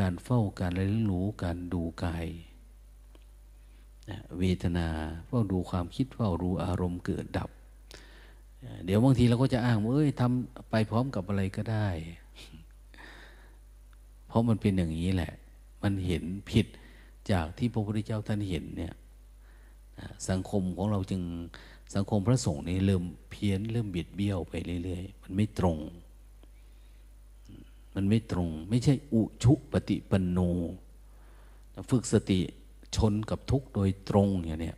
[0.00, 2.26] การเฝ้าการเรียนรู้การดูกาย
[4.38, 4.88] เวทนา
[5.26, 7.50] เฝ้าดูความคิดเฝ้ารู้อารมณ์เกิดดับ
[8.84, 11.88] เดี๋ยวบางทีเราก็จะอ้างว่าเอ้ยทำไปพร้อมกับอะไรก็ได้
[14.26, 15.32] เพราะมันเป็นอย่างนี้แหละ
[15.82, 16.66] มันเห็นผิด
[17.30, 18.94] จากที่พระพุทธเจ้าท่านเห็นเนี่ย
[20.28, 21.22] สังคมของเราจึง
[21.94, 25.78] สังคมพระสงฆ์นี่เริ่มเพี้ยนเริ่มบิดเบี้ยวไปเรื่อยๆ มันไม่ตรง
[27.94, 30.38] มันไม่ตรง ไม่ใช่อุชุปฏิปันโน
[31.90, 32.40] ฝึกสติ
[32.96, 34.72] ชนกับทุกโดยตรงอย่างนี้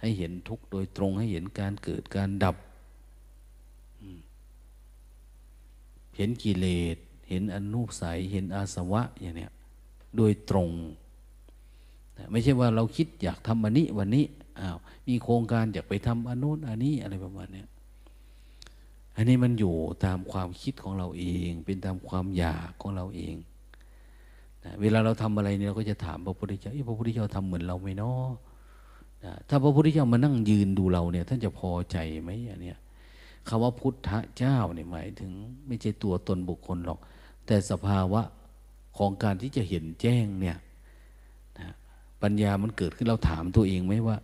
[0.00, 2.56] ให้เห็นทุกโดยตรง ให้เห็นการเกิดการดับ
[6.16, 6.96] เห็นกิเลส
[7.28, 9.48] เห็นอนุสัยเห็นอาสวะอย่างนี้
[10.16, 10.70] โดยตรง
[12.30, 14.24] ไม่ใช่ว่าเราคิดอยากทำวันนี้วันนี้
[14.60, 14.76] อ้าว
[15.08, 17.62] มีโครงการอยากไปทำอันนู้นอันนี้อะไรประมาณนี้
[19.16, 23.34] อันนี้มันอยู่ตามความคิดของเราเอง เป็นตามความอยากของเราเอง
[24.64, 28.28] นะเวลาเราทำอะไรเนี่ยเราก็จะถามพระพุทธเจ้าพระพุทธเจ้าทำเหมือนเราไหมเนาะ
[29.24, 32.78] นะถ้าพระพุทธเจ้ามานั่งยืนดูเราเนี่ย ท่านจะพอใจไหมอันเนี้ย
[33.48, 35.32] คำว่าพุทธเจ้าเนี่ยหมายถึง
[35.66, 36.98] ไม่ใช่ตัวตนบุคคลหรอก
[37.46, 38.22] แต่สภาวะ
[38.96, 40.56] ของการที่จะเห็นแจ้งเนี่ย
[41.58, 41.68] นะ
[42.22, 44.16] ปัญญามันเกิดขึ้นเราถามตัวเองไหมว่า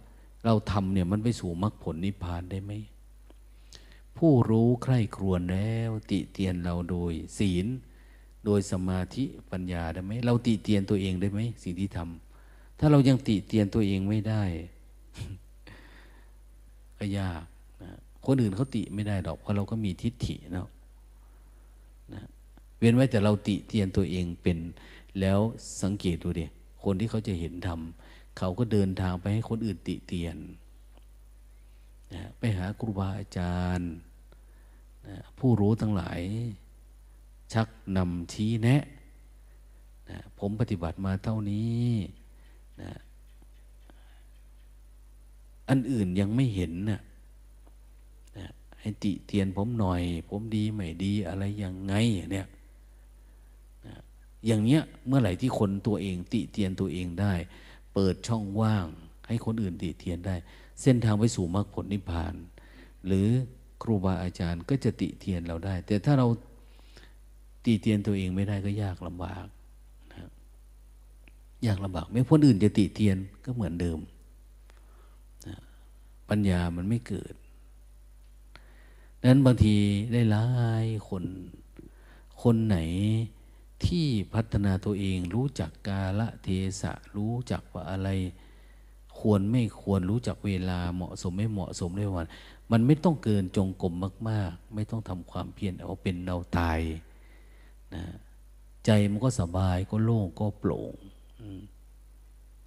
[0.44, 2.72] เราทำเนี่ยมันไปสู่มรรคผลนิพพานได้ไหม
[4.18, 7.66] ผู้รู้ใคร่ครวญแล้ว ติเตียนเราโดยศีล
[8.44, 14.42] โดยสมาธิปัญญาได้ไหมเราติเตียนตัวเองได้ไหมสิ่งที่ทำถ้าเรายังติเตียนตัวเองไม่ได้
[16.98, 17.42] ก็ยาก
[17.82, 17.90] นะ
[18.26, 20.68] คนอื่นเขาติไม่ได้ดอก เพราะเราก็มีทิฏฐิเนาะ
[22.14, 22.22] นะ
[22.78, 24.58] เว้นไว้แต่เราติเตียนตัวเองเป็น
[25.20, 25.40] แล้ว
[25.82, 26.44] สังเกตดูดิ
[26.84, 27.80] คนที่เขาจะเห็นธรรม
[28.38, 30.36] เขาก็เดินทางไปให้คนอื่นติเตียน
[32.12, 33.90] นะไปหาครูบาอาจารย์
[35.06, 36.20] นะผู้รู้ทั้งหลาย
[37.52, 38.82] ชักนำชี้แนะ
[40.10, 41.90] นะผมปฏิบัติมาเท่านี้
[42.82, 42.92] นะ
[45.68, 47.00] อันอื่นยังไม่เห็นนะ
[48.38, 48.46] นะ
[48.80, 51.94] ให้ติเตียนผมหน่อย ผมดีไม่ดีอะไรยังไง
[52.32, 52.46] เนี่ย
[53.86, 53.96] นะ
[54.46, 57.34] อย่างเนี้ยเมื่อไหร่ที่คนตัวเองติเตียนตัวเองได้
[57.94, 58.86] เปิดช่องว่าง
[59.26, 60.36] ให้คนอื่นติเตียนได้
[60.82, 62.34] เส้นทางไปสู่มรรคผลนิพพาน
[63.06, 63.28] หรือ
[63.82, 66.26] ครูบาอาจารย์ก็จะติเตียนเราได้ แต่ถ้าเรา
[67.64, 69.46] ติเตียนตัวเองไม่ได้ก็ยากลำบาก
[70.12, 70.30] นะ
[71.66, 73.98] ยากลำบาก ไม่คนอื่นจะติเตียนก็เหมือนเดิม
[76.28, 77.34] ปัญญามันไม่เกิด
[79.28, 79.76] นั้นบางที
[80.12, 80.46] ได้หลา
[80.84, 81.24] ยคน
[82.42, 82.78] คนไหน
[83.86, 86.48] ที่พัฒนาตัวเองรู้จักกาละเท
[86.80, 88.08] ศะรู้จักว่าอะไร
[89.28, 92.28] ควรไม่ควรรู้จักเวลาเหมาะสมไม่เหมาะสมได้วัน
[92.72, 93.94] มันไม่ต้องเกินจงกรม
[94.28, 96.80] มาก ๆ ไม่ต้องทำความเพียรเอาเป็นเอาตาย
[97.94, 98.04] นะ
[98.86, 100.94] ใจมันก็สบายก็โล่งก็โปร่ง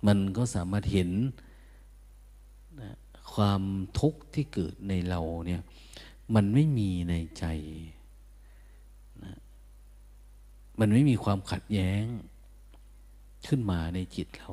[0.08, 1.10] มันก็สามารถเห็น
[3.34, 3.62] ความ
[4.00, 5.62] ทุกข์ที่เกิดในเราเนี่ย
[6.36, 7.45] มันไม่มีในใจ
[9.24, 9.38] นะ
[10.80, 12.04] มันไม่มีความขัดแย้ง
[13.48, 14.52] ขึ้นมาในจิตเรา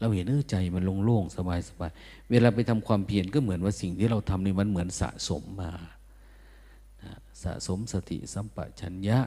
[0.00, 5.72] เราเห็นเออใจมันโล่งๆสบายๆเวลาไปทำความเพียรก็เหมือนว่าสิ่งที่เราทำนี่มันเหมือนสะสมมา
[7.42, 9.20] สะสมสติสัมปชัญญะ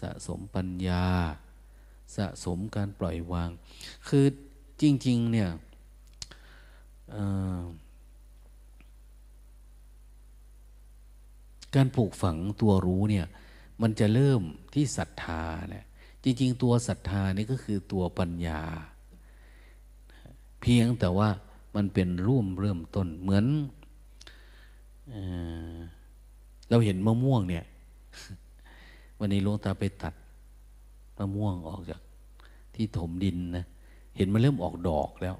[0.00, 1.06] สะสมปัญญา
[2.16, 3.50] สะสมการปล่อยวาง
[4.08, 4.24] คือ
[4.82, 5.50] จริง ๆ เนี่ย
[11.74, 13.26] การปลูกฝังตัวรู้เนี่ย
[13.82, 14.42] มันจะเริ่ม
[14.74, 15.86] ที่ศรัทธาแหละ
[16.24, 18.62] จริง ๆ ตัวศรัทธานี่ก็คือตัวปัญญา
[20.70, 21.28] พียงแต่ว่า
[21.74, 23.44] มันเป็นร่วมเริ่มต้นเหมือน
[25.10, 27.64] เเราเห็นมะม่วงเนี่ย
[29.18, 30.14] วันนี้ลงตาไปตัด
[31.18, 32.00] มะม่วงออกจาก
[32.74, 33.64] ที่ถมดินนะ
[34.16, 35.36] เห็นมันเริ่มออกดอกแล้ว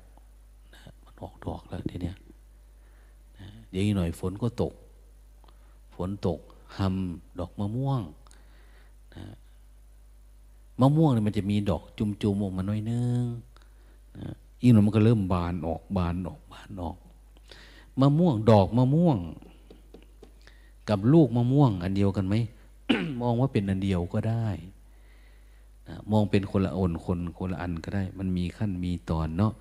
[1.05, 2.17] มันออกดอกแล้วทีเนี้ย
[3.71, 4.73] เดี๋ยวอีกหน่อยฝนก็ตก
[5.95, 6.39] ฝนตก
[6.79, 8.01] หำดอกมะม่วง
[9.15, 9.25] นะ
[10.81, 11.83] มะม่วงเนี่ยมันจะมีดอก
[12.23, 13.23] จุมๆออกมาหน่อยนึง
[14.61, 16.97] อีกหน่อยมันก็เริ่มบานออกบานออกบานออก
[18.01, 19.19] มะม่วงดอกมะม่วง
[20.88, 22.35] กับลูกมะม่วง อันเดียวกันไหม
[23.23, 24.49] มองว่าเป็นอันเดียวก็ได้
[26.12, 29.53] มองเป็นคนละอนคนคนละอันก็ได้ มันมีขั้นมีตอนเนาะ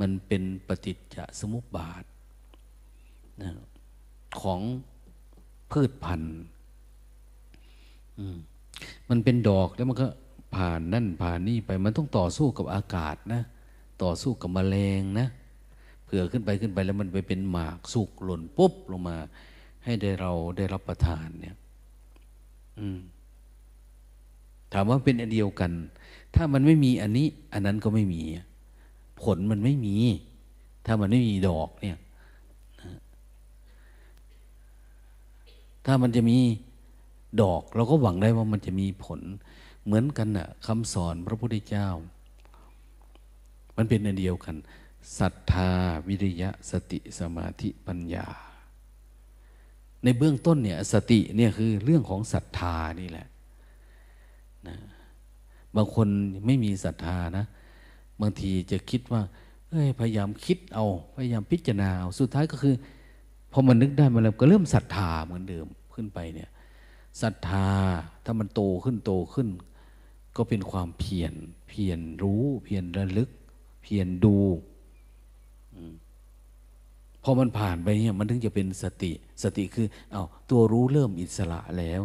[0.00, 2.04] มันเป็นปฏิจจสมุปบาท
[3.42, 3.50] นะ
[4.40, 4.60] ของ
[5.70, 6.36] พืชพันธุ์
[9.08, 10.06] มันเป็นดอกแล้วมันก็
[10.54, 13.42] ผ่านนั่นผ่านนี่ไป มันต้องต่อสู้กับอากาศนะ
[14.02, 15.26] ต่อสู้กับมแมลงนะ
[16.04, 19.16] เผื่อขึ้นไปขึ้นไปแล้วมันไปเป็นหมากสุกหล่นปุ๊บลงมา
[19.84, 21.56] ให้ได้เราได้รับประทานเนี่ย
[24.72, 25.72] ถามว่าเป็นอันเดียวกัน
[26.34, 28.22] ถ้ามันไม่มีอันนี้ อันนั้นก็ไม่มี
[29.22, 29.96] ผลมันไม่มี
[30.86, 31.98] ถ้ามันไม่มีดอกเนี่ย
[35.86, 36.38] ถ้ามันจะมี
[37.42, 39.20] ดอก เราก็หวังได้ว่ามันจะมีผล
[39.84, 41.88] เหมือนกันน่ะคำสอนพระพุทธเจ้า
[43.76, 44.56] มันเป็นอันเดียวกัน
[45.18, 45.70] ศรัทธา
[46.08, 48.26] วิริยะสติสมาธิปัญญา
[50.04, 53.26] ในเบื้องต้นเนี่ยสติเนี่ยคือเรื่องของศรัทธานี่แหละ
[54.68, 54.76] นะ
[55.76, 56.08] บางคน
[56.46, 57.46] ไม่มีศรัทธานะ
[58.20, 59.22] บางทีจะคิดว่า
[59.70, 62.74] เอ้ยพยายามคิดเอาพยายามพิจารณาเอาสุดท้ายก็คือ
[63.52, 66.50] พอมันนึกได้มาแล้วก็เริ่มศรัทธาเหมือนเดิมขึ้นไปเนี่ย
[67.22, 67.68] ศรัทธา
[68.24, 69.48] ถ้ามันโตขึ้นโตขึ้น
[70.36, 71.32] ก็เป็นความเพียร
[71.68, 73.30] เพียรรู้เพียรระลึก
[73.92, 74.36] พียรดู
[77.22, 82.00] พอมันผ่านไปเนี่ยมันถึงจะเป็นสติ สติคือเอาตัวรู้เริ่มอิสระแล้ว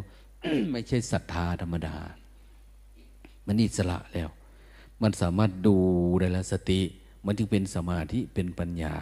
[0.72, 1.96] ไม่ใช่ศรัทธาธรรมดา
[3.46, 4.30] มันอิสระแล้ว
[5.02, 5.76] มันสามารถดู
[6.20, 6.82] ได้ละสติ
[7.26, 8.96] มันจึงเป็นสมาธิเป็นปัญญา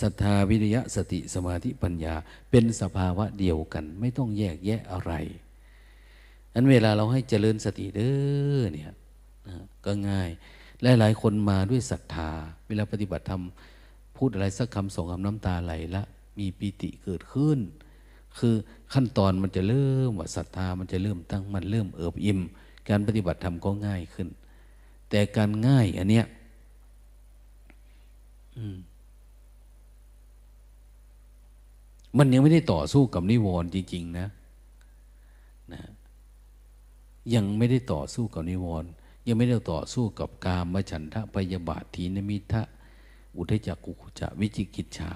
[0.00, 2.14] ศรัทธาวิริยะสติสมาธิปัญญา
[2.50, 5.12] เป็นสภาวะเดียวกัน ไม่ต้องแยกแยะอะไร
[6.54, 8.10] นั้นเวลาเราให้เจริญสติเด้
[8.56, 8.92] อเนี่ย
[9.84, 10.30] ก็ง่าย
[10.82, 12.30] และหลายคนมาด้วยศรัทธา
[12.66, 13.42] เวลาปฏิบัติธรรม
[14.16, 16.02] พูดอะไรสักคำสองคำน้ำตาไหลละ
[16.38, 17.58] มีปีติเกิดขึ้น
[18.38, 18.54] คือ
[18.94, 22.40] ขั้นตอนมันจะเริ่มว่าศรัทธามันจะเริ่มตั้งมันเริ่มเอิบอิ่ม
[22.88, 24.28] การปฏิบัติธรรมก็ง่ายขึ้น
[25.10, 26.26] แต่การง่ายอันเนี้ย
[32.18, 34.28] มันยังไม่ได้ต่อสู้กับนิวรณ์จริง ๆ นะ
[35.72, 35.80] นะ
[37.34, 38.90] ยังไม่ได้ต่อสู้กับนิวรณ์
[39.30, 42.62] ยังไม่ได้ต่อสู้กับกามฉันทะพยาบาททีนมิทะ
[43.36, 45.14] อุทจักกุกุจะวิจิกิจฉา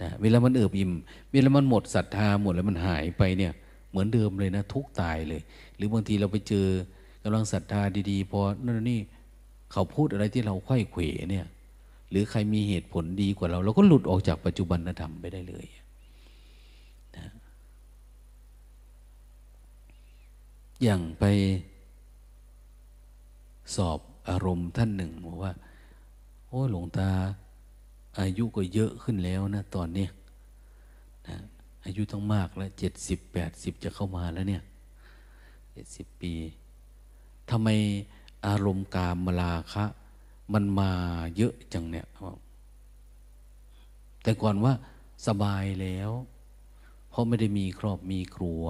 [0.00, 0.92] นะเวลามันเอิบอิ่ม
[1.32, 3.52] เวลามันหมดศรัทธาหมดแล้วมันหายไปเนี่ย
[3.90, 5.40] เหมือนเดิมเลยนะ ทุกตายเลย
[5.76, 6.66] หรือบางทีเราไปเจอ
[7.22, 9.00] กำลังศรัทธาดีๆพอนั่นนี่
[9.72, 11.46] เขาพูดอะไรที่เราค่อยเขวเนี่ย
[12.10, 15.66] หรือใครมีเหตุผลดีกว่าเราเราก็หลุดออกจากปัจจุบันธรรมไปได้เลย
[17.16, 17.26] นะ
[20.82, 21.24] อย่างไป
[23.76, 25.52] สอบอารมณ์ท่านหนึ่งบอกว่า
[26.46, 27.10] โอ้หลวงตา
[28.20, 30.06] อายุก็เยอะขึ้นแล้วนะตอนนี้
[31.28, 31.36] นะ
[31.84, 34.62] อายุต้องมากแล้วเจ็ดสิบแปดสิบจะเข้ามาแล้วเนี่ย
[35.72, 36.34] เจ็ดสิบปี
[37.50, 37.68] ทำไม
[38.46, 39.84] อารมณ์กามมาลาคะ
[40.52, 40.90] มันมา
[41.36, 42.06] เยอะจังเนี่ย
[44.22, 44.72] แต่ก่อนว่า
[45.26, 46.10] สบายแล้ว
[47.10, 48.62] เพราะไม่ได้มีครอบมีครัว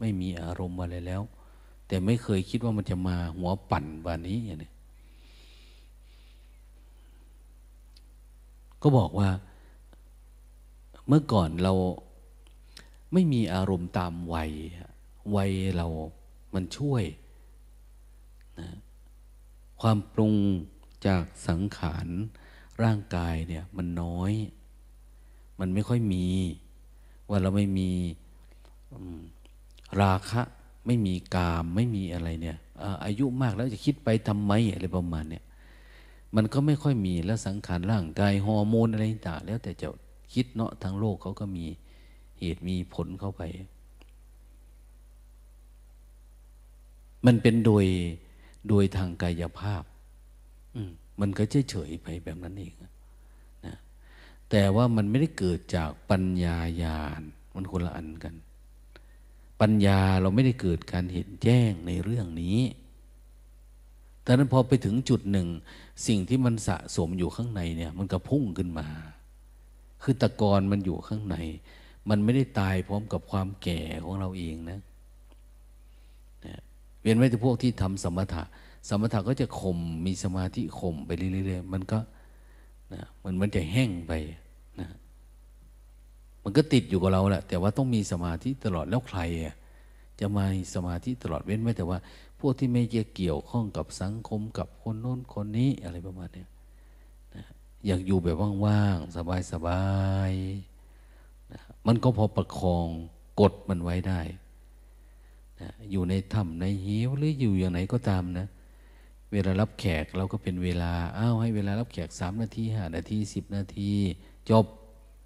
[0.00, 1.22] ไม่มีอารมณ์อะไรแล้ว
[1.86, 4.70] แต่ไม่เคยคิดว่ามันจะมาหัวปั่นวันนี้อย่างนี้
[8.82, 9.28] ก็บอกว่า
[11.06, 11.74] เมื่อก่อนเรา
[13.12, 14.50] ไม่มีอารมณ์ตามวัย
[15.36, 15.86] วัยเรา
[16.54, 17.04] มันช่วย
[18.60, 18.68] นะ
[19.80, 20.34] ความปรุง
[21.06, 22.06] จากสังขาร
[22.82, 24.32] ร่างกายเนี่ยมันน้อย
[25.60, 26.26] มันไม่ค่อยมี
[27.28, 27.90] ว่าเราไม่มี
[30.02, 30.42] ราคะ
[30.86, 32.58] ไม่มีกามไม่มีอะไรเนี่ย
[33.04, 35.44] อายุมากแล้วจะคิดไปทำไมอะไรประมาณเนี่ย
[36.36, 39.88] มันก็ไม่ค่อยมีแล้วสังขารร่างกายฮอร์โมนอะไรต่างแล้วแต่จะ
[40.34, 41.66] คิดเนาะทางโลกเขาก็มี
[42.38, 43.42] เหตุมีผลเข้าไป
[47.26, 47.86] มันเป็นโดย
[48.68, 49.82] โดยทางกายภาพ
[51.20, 52.92] มันก็เฉยๆไปแบบนั้นเองนะ
[54.50, 57.22] แต่ว่ามันไม่ได้เกิดจากปัญญาญาณ
[57.54, 58.34] มันคนละอันกัน
[59.60, 62.58] ปัญญาเราไม่ได้เกิดการเห็นแจ้งในเรื่องนี้
[64.22, 65.48] แต่นั้นพอไปถึงจุดหนึ่ง
[66.06, 68.88] สิ่งที่มันสะสมอยู่ข้างในเนี่ย มันก็พุ่งขึ้นมา
[70.02, 71.36] คือตะกอนมันอยู่ข้างใน
[72.08, 74.80] มันไม่ได้ตายพร้อมกับความแก่ของเราเองนะ
[77.00, 78.42] เวียนไว้แต่พวกที่ทำสมถะ
[78.88, 81.98] สมถะก็จะข่มมีสมาธิข่มไปเรื่อยๆมันก็
[82.92, 84.12] นะมันมันจะแห้งไป
[86.44, 89.20] มันก็ติดอยู่กับเราแหละแต่ว่าต้องมีสมาธิตลอดแล้วใคร
[90.20, 91.98] จะมาสมาธิตลอดเว้นไว้แต่ว่า
[92.40, 92.82] พวกที่ไม่
[93.16, 96.44] เกี่ยวข้องกับสังคมกับคนโน้นคนนี้อะไรประมาณนี้
[97.34, 97.44] นะ
[97.86, 99.14] อยากอยู่แบบว่างๆ
[99.52, 99.82] สบา
[100.30, 102.88] ยๆนะมันก็พอประคอง
[103.40, 104.20] กดมันไว้ได้
[105.60, 108.46] นะอยู่ในถ้ำในหิวหรืออยู่อย่างไหนก็ตามนะ
[109.32, 113.92] เวลารับแขกเราก็เป็นเวลาอ้าวให้เวลารับแขกสามนาทีห้านาทีสิบนาที
[114.50, 114.66] จบ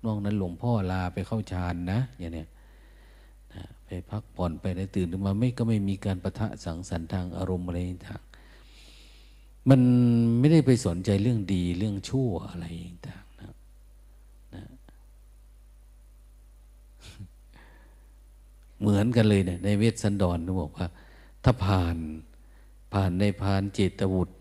[0.05, 2.49] นอกนั้นหลวงพ่อลาไปเข้าฌานนะ อย่างเนี้ย
[3.55, 8.23] นะไปพักผ่อนไปได้ตื่นขึ้นมาไม่ก็ไม่มีการประทะสังสรรค์ทางอารมณ์อะไรต่าง
[9.69, 9.81] มัน
[10.39, 12.65] ไม่ได้ไปสนใจเรื่องดีเรื่องชั่วอะไร
[13.09, 13.55] ต่างนะ
[14.55, 14.65] นะ
[18.81, 20.87] เหมือนกันเลยเนี่ยในเวทสันดรเขาบอกว่า
[21.45, 21.97] ถ้าผ่าน
[22.93, 24.35] ผ่านในผ่านเจตวุตร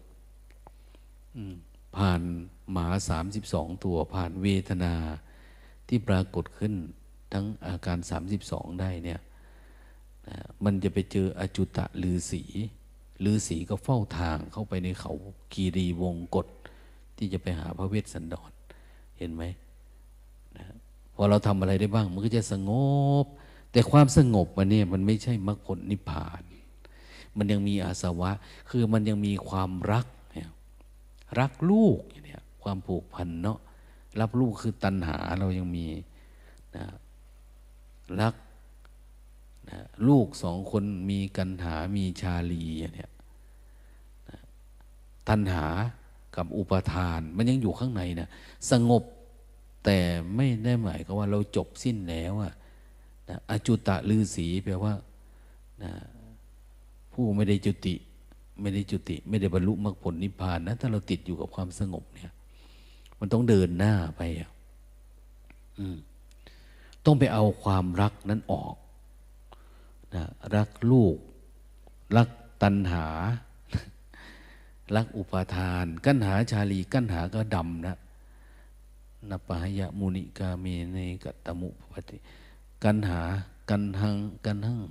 [1.97, 2.22] ผ่าน
[2.72, 4.93] หมาสามสิบสองตัวผ่านเวทนา
[5.88, 6.74] ที่ปรากฏขึ้น
[7.34, 7.98] ทั้งอาการ
[8.40, 9.20] 32 ได้เนี่ย
[10.64, 12.44] มันจะไปเจออจุตะลือสี
[13.24, 15.14] ลือสีก็เฝ้าทางเข้าไปในเขา
[15.54, 16.48] กีรีวงกฏ
[17.18, 18.52] ที่จะไปหาพระเวสสันดร
[19.18, 19.44] เห็นไหม
[20.58, 20.66] นะ
[21.16, 22.72] พอเราทำอะไรได้บ้าง มันก็จะสง
[23.24, 23.26] บ
[23.72, 26.44] แต่ความสงบมันเนี่ยมันไม่ใช่มรรคผลนิพพาน
[27.38, 28.32] มันยังมีอาสวะ
[28.70, 30.50] คือมันยังมีความรักเนี่ย
[31.40, 33.60] รักลูกเนี่ยความผูกพันเนาะ
[34.22, 35.88] รับลูกคือตัณหาเรายังมี
[36.76, 36.86] นะ
[38.22, 38.36] รัก
[39.70, 42.63] นะลูกสองคนมีกันหามีชาลี
[42.95, 43.11] เนี่ย
[44.30, 44.39] นะ
[45.30, 45.65] ตัณหา
[46.36, 48.30] กับอุปทาน มันยังอยู่ข้างในนะ
[48.72, 49.03] สงบ
[49.86, 49.97] แต่
[50.36, 52.53] ไม่ได้หมายก็ว่าเราจบสิ้นแล้วอะ
[53.30, 54.93] นะอจุตะลือสีแปลว่า
[55.84, 55.91] นะ
[57.13, 57.95] ผู้ไม่ได้จุติ
[58.61, 62.32] ไม่ได้จุติ ไม่ได้บรรลุมรรคผลนิพพานนะถ้าเราติดอยู่กับความสงบเนี่ย
[63.20, 64.22] มันต้องเดินหน้าไป
[65.80, 65.97] อืม
[67.05, 68.76] ต้องไปเอาความรักนั้นออก
[70.15, 70.24] นะ
[70.55, 71.18] รักลูก
[72.18, 72.30] รัก
[72.63, 73.05] ตัณหา
[74.95, 77.97] รักอุปาทาน กั้นหาชาลี กั้นหาก็ดำนะ
[79.30, 82.18] นปายะมุนิกาเมเนกัตมุปฏิ
[82.84, 83.22] กันหา
[83.70, 84.82] กันหังกันหัง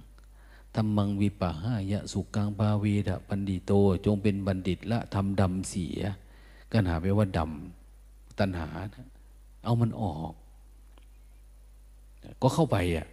[0.75, 3.73] ธรรมังวิปะหายะสุกังปาเวดะปันดิโต
[4.05, 6.01] จงเป็นบัณฑิตละทำดำเสีย
[6.73, 7.86] กันหาแปลว่าดำ
[8.41, 9.07] ตัณหานะ
[9.65, 10.33] เอามันออก
[12.43, 13.07] ก็เข้าไปอะ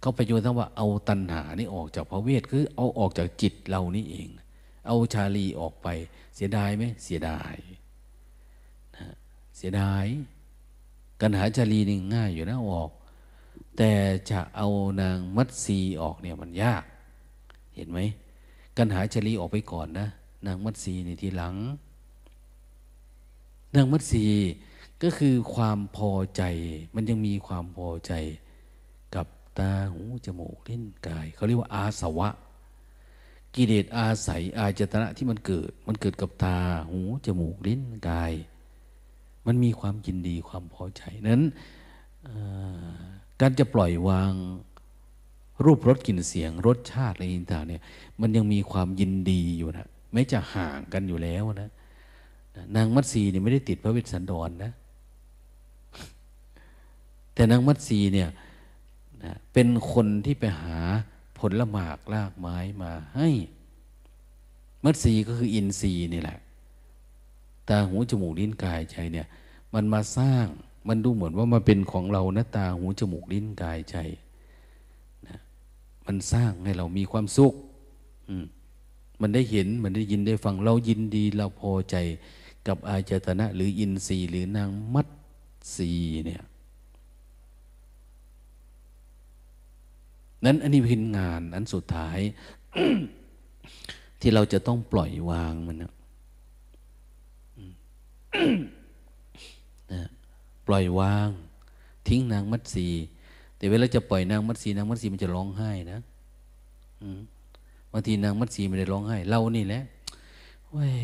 [0.00, 4.28] เข้าไปโยนทั้งว่าเอาตัณหานี่ออกจากพระเวทคือ เอาออกจากจิตเรานี่เอง
[4.86, 5.88] เอาชาลีออกไป
[6.34, 7.56] เสียดายไหมเสียดาย
[8.96, 9.06] นะ
[9.56, 10.06] เสียดาย
[11.20, 12.90] กันหาชาลีนี่ง่ายอยู่นะออก
[13.76, 13.92] แต่
[14.30, 14.68] จะเอา
[15.00, 16.84] นางมัตสีออกเนี่ยมันยาก
[17.74, 17.98] เห็นไหม
[18.76, 20.08] กันหาชาลีออกไปก่อนนะ
[20.46, 21.54] นางมัตสีในทีหลัง
[23.76, 24.24] นางมัตสี
[25.02, 26.42] ก็คือความพอใจ
[26.94, 28.12] มันยังมีความพอใจ
[29.14, 29.26] กับ
[29.58, 32.28] ตาหูจมูกลิ้นกาย เขาเรียกว่าอาสวะ
[33.54, 36.58] กิเลสอาศัยอาจตนะที่มันเกิด มันเกิดกับตา
[36.90, 38.32] หูจมูกลิ้นกาย
[39.46, 41.42] มันมีความยินดีความพอใจนั้น
[43.40, 44.32] การจะปล่อยวาง
[45.64, 47.82] รูปรสกลิ่นเสียงรสชาติอะไรต่างเนี่ย
[48.20, 51.70] มันยังมีความยินดีอยู่นะไม่จะห่างกันอยู่แล้วนะ
[52.76, 54.72] นางมัตสีเนี่ยไม่ได้ติดพระเวสสันดรนนะ
[57.34, 58.28] แต่นางมัตสีเนี่ย
[59.52, 60.78] เป็นคนที่ไปหา
[61.38, 63.28] ผลละหมากลากไม้มาให้
[64.84, 66.38] มัตสีก็คืออินทรีย์นี่แหละ
[67.68, 69.26] ตาหูจมูกลิ้นกายใจเนี่ย
[69.74, 70.46] มันมาสร้าง
[70.88, 73.96] มันดูเหมือนว่ามาเป็นของเรานะตาหูจมูกลิ้นกายใจ
[75.26, 75.38] นะ
[76.06, 77.54] มันสร้างให้เรามีความสุข
[79.20, 81.96] มันได้เห็น มันได้ยินได้ฟัง เรายินดี เราพอใจ
[82.68, 85.08] กับอาจตนะ หรืออินทรีย์หรือนางมัต
[85.76, 85.90] สี
[86.24, 86.42] เนี่ย
[90.44, 92.18] นั้นอันนี้เป็นงานอันสุดท้าย
[94.20, 95.92] ที่เราจะต้องปล่อยวางมันนะ
[99.92, 100.02] นะ
[100.66, 101.28] ปล่อยวาง
[102.08, 102.86] ทิ้งนางมัตสี
[103.56, 105.98] แต่เวลาจะปล่อยนางมัตสีนางมัตสีมันจะร้องไห้นะ
[107.92, 109.82] บางทีนางมัตสีไม่ได้ร้องไห้ เรานี่แหละ
[110.76, 110.98] เว้ย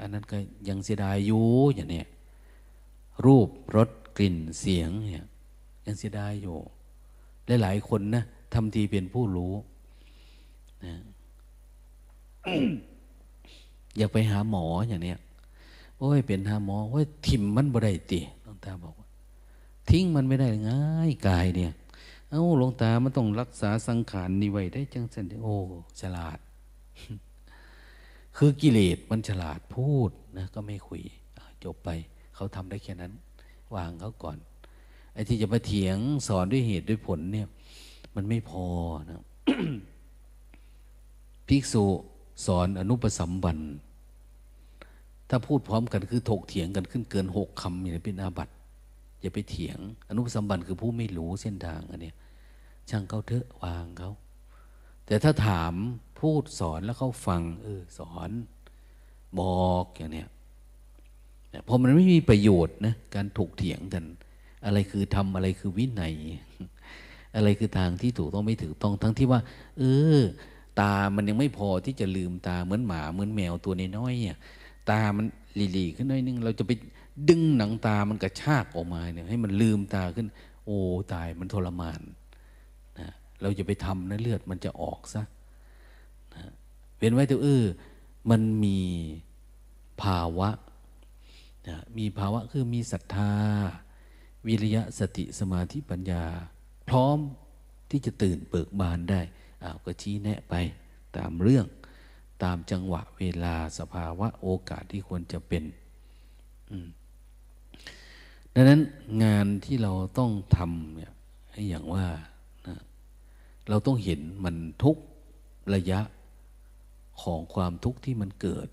[0.00, 0.38] อันนั้นก็
[0.68, 1.44] ยังเสียดายอยู่
[1.74, 2.06] อย่างเนี้ย
[3.24, 3.88] รูปรส
[4.18, 5.24] กลิ่นเสียงเนี่ย
[5.86, 6.56] ยังเสียดายอยู่
[7.62, 9.54] หลายๆคนนะทำทีเป็นผู้รู้
[10.84, 10.94] นะ
[13.96, 15.18] อยากไปหาหมออย่างเนี้ย
[15.98, 19.06] โอ้ยเป็นหาหมอโอ้ยทิมมันบ่ได้ติหลวงตาบอกว่า
[19.90, 21.72] ทิ้งมันไม่ได้ง่ายกายเนี่ย
[22.30, 25.56] เอ้าหลวงตามันต้องรักษาสังขารนี่ไว้ได้จังสันโอ้
[26.00, 26.38] ฉลาด
[28.40, 31.02] คือกิเลสมันฉลาดพูดนะก็ไม่คุย
[31.64, 31.88] จบไป
[32.34, 33.12] เขาทำได้แค่นั้น
[33.74, 34.36] วางเขาก่อน
[35.14, 35.96] ไอ้ที่จะมาเถียง
[36.28, 37.48] สอนด้วยเหตุด้วยผลเนี่ย
[38.16, 38.66] มันไม่พอ
[39.10, 39.22] นะ
[41.48, 41.84] ภิกษุ
[42.46, 43.58] สอนอนุปสัมบัน
[45.28, 48.54] ถ้าพูดพร้อมกันคือถกเถียงกันขึ้นเกินหกคำอย่างเป็นอาบัติ
[49.20, 49.78] อย่าไปเถียง
[50.08, 52.12] อนุปสัมบันคือผู้ไม่รู้เส้นทางอันนี้
[52.90, 54.10] ช่างเขาเถอะวางเขา
[55.06, 55.74] แต่ถ้าถาม
[56.20, 58.30] พูดสอนแล้วเขาฟัง เออ สอน
[59.40, 60.28] บอกอย่างเนี้ย
[61.68, 64.04] พอมันไม่มีประโยชน์นะการถกเถียงกัน
[64.64, 66.14] อะไรคือทำอะไรคือวินัย
[67.36, 69.40] อะไรคือทางที่ถูกต้องไม่ถูกต้องทั้งที่ว่า
[69.78, 69.82] เอ
[70.16, 70.18] อ
[70.80, 74.36] ตามันยังไม่พอที่จะลืมตาเหมือนหมาเหมือนแมวตัวน้อยเนี่ย
[74.90, 75.26] ตามัน
[75.72, 76.72] หลีๆขึ้นน้อยนึง เราจะไป
[77.28, 80.26] ดึงหนังตามันกระชากออกมาเนี่ย ให้มันลืมตาขึ้น
[80.64, 80.78] โอ้
[81.12, 82.00] ตายมันทรมาน
[82.98, 83.08] นะ
[83.42, 85.28] เราจะไปทำนะเลือดมันจะออกซะนะ
[86.98, 87.64] เว้นไว้แต่เออ
[88.30, 88.78] มันมี
[90.02, 90.50] ภาวะ
[91.68, 93.32] นะมีภาวะคือมีศรัทธา
[94.46, 96.24] วิริยะสติสมาธิปัญญา
[96.88, 97.18] พร้อม
[97.90, 99.20] ที่จะตื่นเบิกบานได้
[99.62, 100.54] อาก็ชี้แนะไป
[101.16, 101.66] ตามเรื่อง
[102.42, 105.64] ตามจังหวะเวลาสภาวะโอกาสที่ควรจะเป็น
[108.54, 108.80] ดังนั้น
[109.24, 111.12] งานที่เราต้องทำเนี่ย
[111.52, 112.06] ให้อย่างว่า
[112.66, 112.76] นะ
[113.68, 114.96] เราต้องเห็นมันทุก
[115.74, 116.00] ระยะ
[117.22, 118.68] ของความทุกข์ที่มันเกิด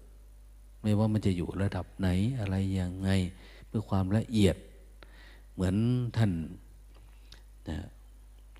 [0.81, 2.07] ไม่ว่ามันจะอยู่ระดับไหน
[2.39, 3.09] อะไรยังไง
[3.67, 4.55] เพื่อความละเอียด
[5.53, 5.75] เหมือน
[6.17, 6.31] ท่าน
[7.69, 7.77] นะ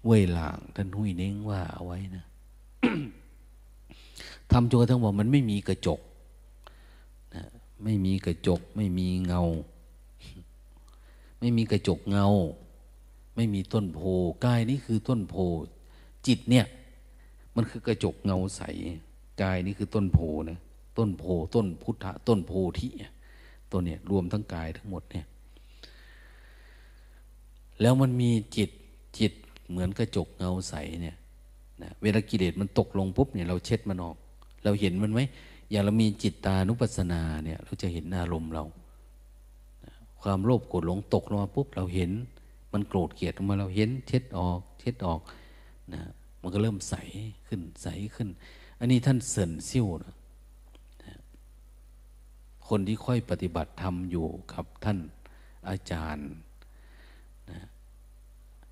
[0.06, 2.26] เว่ยหลางท่านหุยเน้งว่าเอาไว้นะ
[4.52, 6.00] ทำจนกระทั่งว่ามันไม่มีกระจก
[7.36, 7.44] นะ
[7.84, 9.44] ไม่มีกระจก ไม่มีเงา
[11.40, 12.28] ไม่มีกระจกเงา
[13.36, 14.00] ไม่มีต้นโพ
[14.46, 15.36] กายนี่คือต้นโพ
[16.28, 16.66] จิตเนี่ย
[17.56, 18.62] มันคือกระจกเงาใส
[19.42, 20.20] กายนี่คือต้นโพ
[20.50, 20.60] นะ
[20.98, 21.24] ต้นโพ
[21.56, 22.88] ต้นพุทธะต้นโพธิ
[23.72, 25.26] ตัวเนี่ยรวมทั้งกายทั้งหมดเนี่ย
[27.82, 28.70] แล้วมันมีจิต
[29.20, 29.34] จิต
[29.70, 31.16] เหมือนกระจกเงาใสเนี่ย
[31.82, 34.16] นะเวลากิเลสมันตกลงปุ๊บเนี่ยเราเช็ดมันออก
[34.64, 35.20] เราเห็นมันไหม
[35.70, 38.66] อย่างเรามีจิตตานุปัสสนาเนี่ยเราจะเห็นอารมณ์เรา
[40.22, 42.12] ความโลภโกรธหลงตกลงมาปุ๊บเราเห็น
[42.74, 45.20] มันโกรธเกลียดออกมาเราเห็นเช็ดออกเช็ดออก
[45.94, 46.02] นะ
[46.42, 46.96] มันก็เริ่มใส
[47.48, 48.30] ขึ้นใสขึ้น
[48.80, 50.14] อันนี้ท่านเสินซิ่วนะ
[52.68, 55.00] คนที่ค่อยปฏิบัติธรรมอยู่กับท่าน
[55.70, 56.28] อาจารย์
[57.52, 57.60] นะ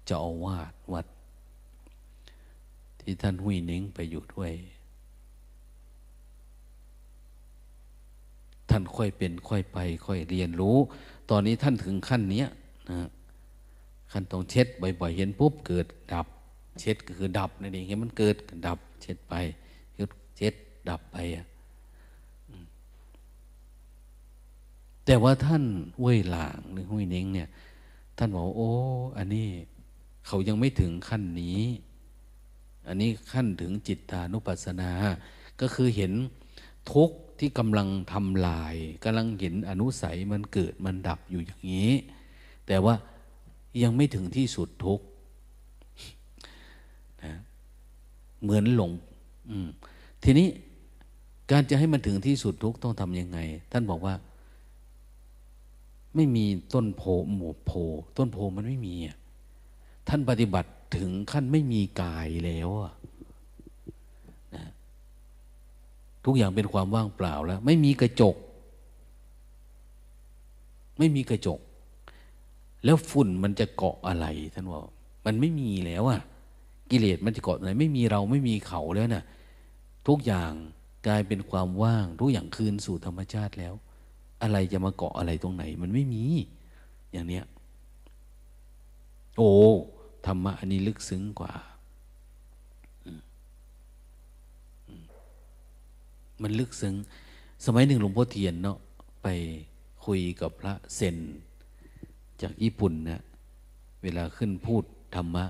[0.05, 1.05] เจ้าอาวาสวัด
[2.99, 4.53] ที่ท่านหุยเน้งไปอยู่ด้วย
[8.69, 10.77] ท่านค่อยเป็นค่อยไป ค่อยเรียนรู้
[11.29, 12.47] ตอนนี้ท่านถึงขั้นเนี้ย
[12.89, 13.07] นะ
[14.11, 16.27] ขั้นต้องเช็ดบ่อยๆเห็นปุ๊บเกิดดับ
[16.79, 18.35] เช็ดก็คือดับนั่นเองเห็นมันเกิด
[18.67, 19.35] ดับ เช็ดไป
[20.89, 21.45] ดับไปอะ
[25.05, 25.63] แต่ว่าท่าน
[26.01, 27.49] เว่ยหลางหรือห้วยเน้งเนี่ย
[28.17, 28.71] ท่านบอกโอ้
[29.17, 29.47] อันนี้
[30.27, 31.61] เขายังไม่ถึงขั้นนี้
[32.87, 34.91] อันนี้ขั้นถึงจิตตานุปัสสนา
[35.61, 36.11] ก็คือเห็น
[36.91, 41.91] ทุกข์ที่กำลังทำลายกำลังเห็นอนุสัยมันเกิดมันดับอยู่อย่างนี้
[42.67, 42.95] แต่ว่า
[43.81, 45.05] ยังไม่ถึงที่สุดทุกข์
[47.23, 47.33] นะ
[48.41, 48.91] เหมือนหลง
[50.23, 50.47] ทีนี้
[51.51, 53.39] การจะให้มันถึงที่สุดทุกต้องทำยังไง
[53.71, 54.13] ท่านบอกว่า
[56.15, 57.03] ไม่มีต้นโพ
[57.35, 57.71] หมู่โพ
[58.17, 58.95] ต้นโพมันไม่มี
[60.07, 62.69] ท่านปฏิบัติถึงขั้นไม่มีกายแล้ว
[64.55, 64.65] นะ
[66.25, 68.35] ทุกอย่างเป็นความว่างเปล่าแล้ว ไม่มีกระจก
[70.97, 71.59] ไม่มีกระจก
[72.85, 74.83] แล้วฝุ่นมันจะเกาะอะไร ท่านบอก
[75.25, 76.21] มันไม่มีแล้วอะ
[76.91, 79.23] กิเลสมันจะเกาะไหนไม่มีเราไม่มีเขาแล้วนะ่ะ
[80.07, 80.51] ทุกอย่าง
[81.07, 83.73] กลายเป็นความว่างทุกอย่างคืนสู่ธรรมชาติแล้ว
[84.41, 86.23] อะไรจะมาเกาะอะไรตรงไหน มันไม่มี
[87.11, 87.45] อย่างเนี้ย
[89.37, 89.51] โอ้
[90.25, 91.53] ธรรมะอันนี้ลึกซึ้งกว่า
[96.41, 96.95] มันลึกซึ้ง
[97.65, 98.77] สมัยหนึ่งหลวงพ่อเทียนเนาะ
[99.23, 99.27] ไป
[100.05, 101.17] คุยกับพระเซน
[102.41, 103.21] จากญี่ปุ่นเนะ
[104.03, 104.83] เวลาขึ้นพูด
[105.15, 105.45] ธรรมะ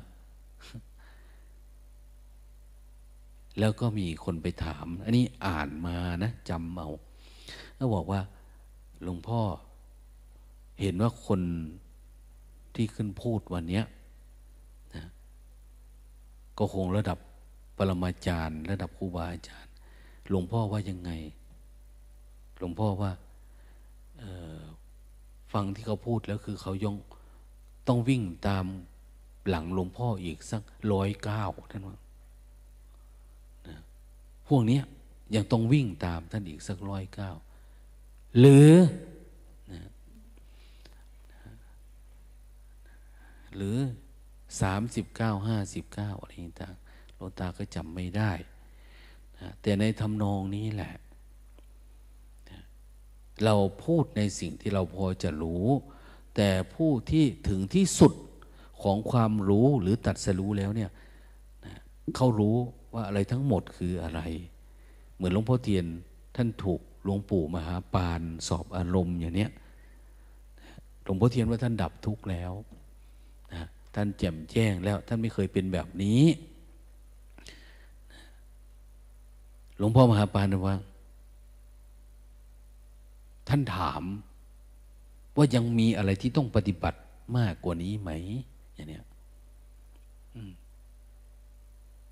[3.60, 6.90] แล้วก็มีคนไปถาม อันนี้อ่านมานะจำเอา
[7.76, 8.22] แล้วบอกว่า
[9.04, 9.42] หลวงพ่อ
[10.82, 11.42] เห็นว่าคน
[12.76, 13.82] ที่ขึ้นพูดวันนี้
[14.96, 15.06] นะ
[16.58, 17.18] ก็คงระดับ
[17.78, 19.72] ปรมาจารย์ ระดับครูบาอาจารย์
[20.30, 21.12] หลวงพ่อว่ายังไง
[22.60, 23.12] หลวงพ่อว่า
[25.54, 26.96] ฟังที่เขาพูดแล้วคือเขายง
[27.88, 28.66] ต้องวิ่งตาม
[29.50, 31.98] หลังหลวงพ่ออีกสักร้อยเก้าท่านว่า
[34.48, 34.80] พวกนี้
[35.36, 37.32] ยังต้องวิ่งตามท่านอีกสักร้อยเก้า
[38.40, 38.74] หรือ
[43.56, 43.78] หรือ
[44.62, 46.32] สามสิบเก้าห้าสิบเก้าอะไร
[46.62, 46.76] ต่าง
[47.16, 48.32] หลวงตาก็จำไม่ได้
[49.40, 50.94] นะแต่ในทำนองนี้แหละ
[52.50, 52.60] นะ
[53.44, 55.68] เราพูดในสิ่งที่เราพอจะรู้
[56.36, 58.14] แต่ผู้ที่ถึงที่สุด
[58.84, 60.92] ของความรู้หรือตัดสรู้แล้วเนี่ย
[61.66, 61.74] นะ
[62.16, 62.58] เขารู้
[62.94, 64.22] ว่าอะไรทั้งหมดคืออะไร
[65.16, 65.86] เหมือนหลวงพ่อเทียน
[66.36, 69.52] ท่านถูกหลวงปู่มหาปานสอบอารมณ์อย่างเนี้ย
[71.04, 72.54] หลวงพ่อเทียนว่าท่านดับทุกข์แล้ว
[73.52, 76.24] นะท่านแจ่มแจ้งแล้ว ท่านไม่เคยเป็นแบบนี้
[79.78, 80.78] หลวงพ่อมหาปานว่า
[83.50, 84.04] ท่านถาม
[85.36, 87.00] ว่ายังมีอะไรที่ต้องปฏิบัติ
[87.38, 88.12] มากกว่านี้ไหม
[88.74, 89.04] อย่างเนี้ย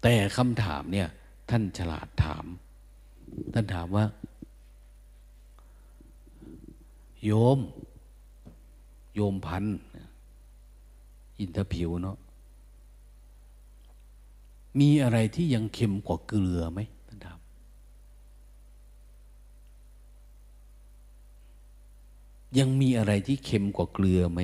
[0.01, 1.07] แต่คำถามเนี่ย
[1.49, 2.45] ท่านฉลาดถาม
[3.53, 4.05] ท่านถามว่า
[7.23, 7.59] โยม
[9.15, 9.65] โยมพัน
[11.39, 12.17] อินทผิวเนาะ
[14.79, 17.39] มีอะไรที่ยังเค็มกว่าเกลือไหมท่านถาม
[22.57, 24.41] ยังมีอะไรที่เค็มกว่าเกลือไหม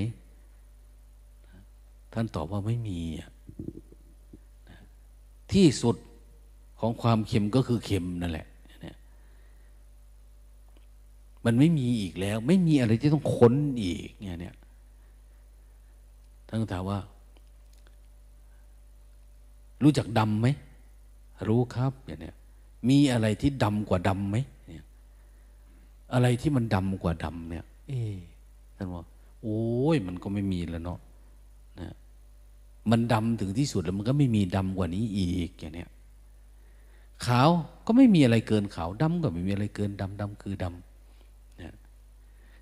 [2.13, 2.99] ท่านตอบว่าไม่มี
[5.53, 5.95] ที่สุด
[6.79, 8.47] ของความเค็มก็คือเค็มนั่นแหละ
[11.45, 14.55] มันไม่มีอีกแล้ว ไม่มีอะไรที่ต้องค้นอีกเนี่ยเนี่ย
[16.47, 16.99] ท่านถามว่า
[19.83, 20.47] รู้จักดำไหม
[21.47, 22.35] รู้ครับอย่างเนี้ย
[22.89, 24.37] มีอะไรที่ดำกว่าดำไหม
[24.67, 24.83] เนี่ย
[26.13, 28.01] อะไรที่มันดำกว่าดำเนี่ย เอ๊
[28.75, 29.03] ท่านว่า
[29.43, 29.61] โอ้
[29.95, 30.99] ยมันก็ไม่มีแล้วเนาะ
[31.79, 31.93] นะ
[32.91, 35.89] มันดำถึงที่สุดแล้วมันก็ไม่มีดำกว่านี้อีกอย่างเนี้ย
[37.25, 37.49] ขาว
[37.85, 40.75] ก็ไม่มีอะไรเกินขาวดำก็ไม่มีอะไรเกินดำดำคือดำ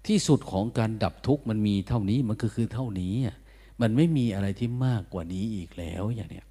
[0.07, 3.13] ที่สุดของการดับทุกข์มันมีเท่านี้มันก็คือเท่านี้
[3.81, 6.47] มันไม่มีอะไรที่มากกว่านี้อีกแล้วอย่างเนี้ย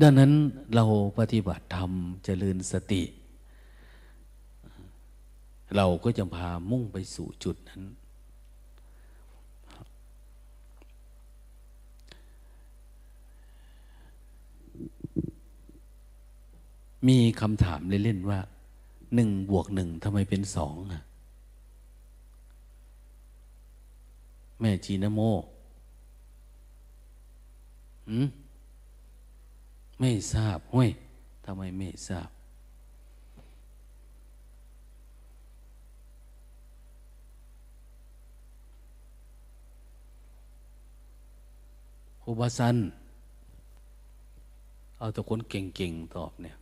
[0.00, 0.32] ดังนั้น
[0.74, 0.84] เรา
[1.18, 1.92] ปฏิบัติธรรม
[2.24, 3.02] เจริญสติ
[5.76, 7.82] เราก็จะพามุ่งไปสู่จุดนั้น
[17.08, 18.40] มีคำถามเล่นๆว่า
[19.14, 21.02] หนึ่งบวกหนึ่งทำไมเป็นสองอะ
[24.60, 25.20] แม่จีนโม
[28.08, 28.26] หืม
[30.00, 30.90] ไม่ทราบห้วย
[31.44, 32.28] ทำไมไม่ทราบ
[42.22, 42.76] ครูบาสัน
[44.98, 46.56] เอาแต่คนเก่งๆ ตอบเนี่ย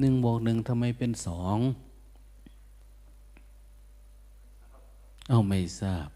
[0.00, 1.58] หนึ่งบวกหนึ่งทำไมเป็นสอง
[5.28, 6.08] เอาไม่ทราบ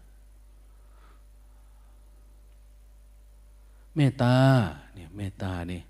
[3.95, 4.35] เมตตา
[4.93, 5.81] เนี่ยเมตตานี่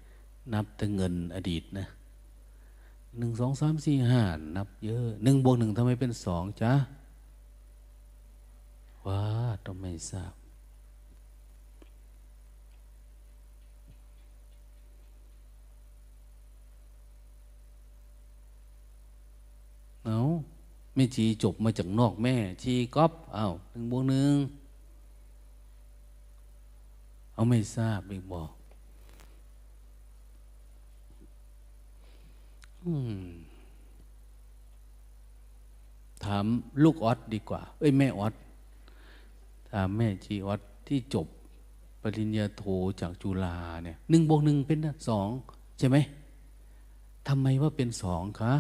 [0.54, 1.88] นับแต่เงินอดีตนะ
[3.18, 4.24] หนึ่งสองสามสี่ห้า
[4.58, 6.74] นับเยอะหนึ่งบวกหนึ่งทำไมเป็นสองจ๊ะ
[9.06, 9.22] ว้า
[9.66, 10.34] ต้องไม่ทราบ
[20.06, 20.18] เอา
[20.96, 24.36] ไม่จีจบมาจากนอกแม่ ชีก๊อปเอาหนึ่งบวกหนึ่ง
[27.34, 28.52] เอาไม่ทราบอีกบอก
[36.24, 36.46] ถาม
[36.84, 38.34] ลูกออดดีกว่า เอ้ยแม่ออด
[39.72, 41.28] ถามแม่จีออดที่จบ
[42.02, 42.64] ปริญญาโท
[43.02, 44.80] จากจุฬาเนี่ยหนึ่งบวกหนึ่งเป็น
[45.10, 45.28] สอง
[45.80, 45.98] ใช่ไหม
[47.28, 48.54] ทำไมว่าเป็นสองคะ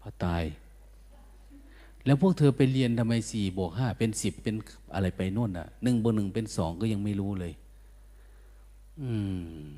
[0.00, 0.44] พระตาย
[2.04, 4.54] แล้วพวกเธอไปเรียนทำไมสี่บวกห้าเป็นสิบเป็น
[4.94, 7.52] อะไรไปโน่นอะหนึ่งบวกหนึ่งเป็นสองก็ยังไม่รู้เลย
[9.00, 9.10] อื
[9.68, 9.70] ม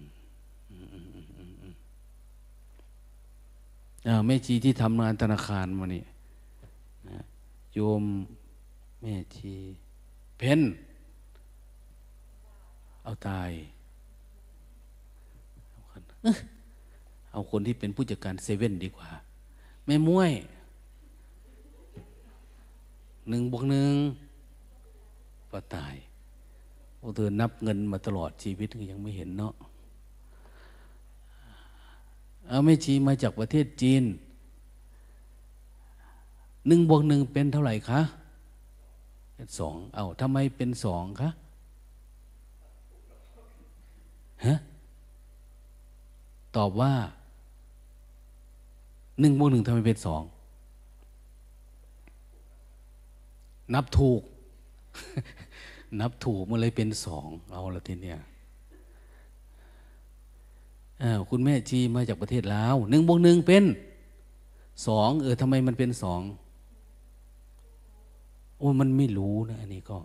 [4.26, 6.02] แม่ชีที่ทำงานธนาคารมานี่
[7.74, 8.02] โยม
[9.00, 9.54] แม่ชี
[10.38, 10.60] เพน
[13.02, 13.50] เอาตาย
[17.32, 19.08] เอาคนที่เป็นผู้จัดการเซเว่นดีกว่า
[19.86, 20.32] แม่ม้วย
[23.28, 23.92] หนึ่งบวกหนึ่ง
[25.50, 25.94] ก็ตาย
[26.98, 29.54] พวกเธอนับเงินมาตลอดชีวิตยังไม่เห็นเนาะ
[32.48, 34.02] เอาไม่ชีมาจากประเทศจีน
[36.66, 38.00] หนึ่งบวกหนึ่งเป็นเท่าไหร่คะ
[39.34, 41.30] เป็นสองเอาทำไมเป็นสองคะ
[44.46, 44.54] ฮะ
[46.56, 46.92] ตอบว่า
[49.20, 50.22] หนึ่งบวกหนึ่งทำไมเป็นสอง
[53.74, 54.22] นับถูก
[56.00, 58.18] นับถูกมันเลยเป็นสองเอาละทีเนี้ย
[61.30, 63.64] คุณแม่จีมาจากประเทศลาวหนึ่งบวกหนึ่งเป็น
[64.86, 66.20] สองเออทำไมมันเป็นสอง
[68.58, 69.98] โอ้มันไม่รู้นะอันนี้ก็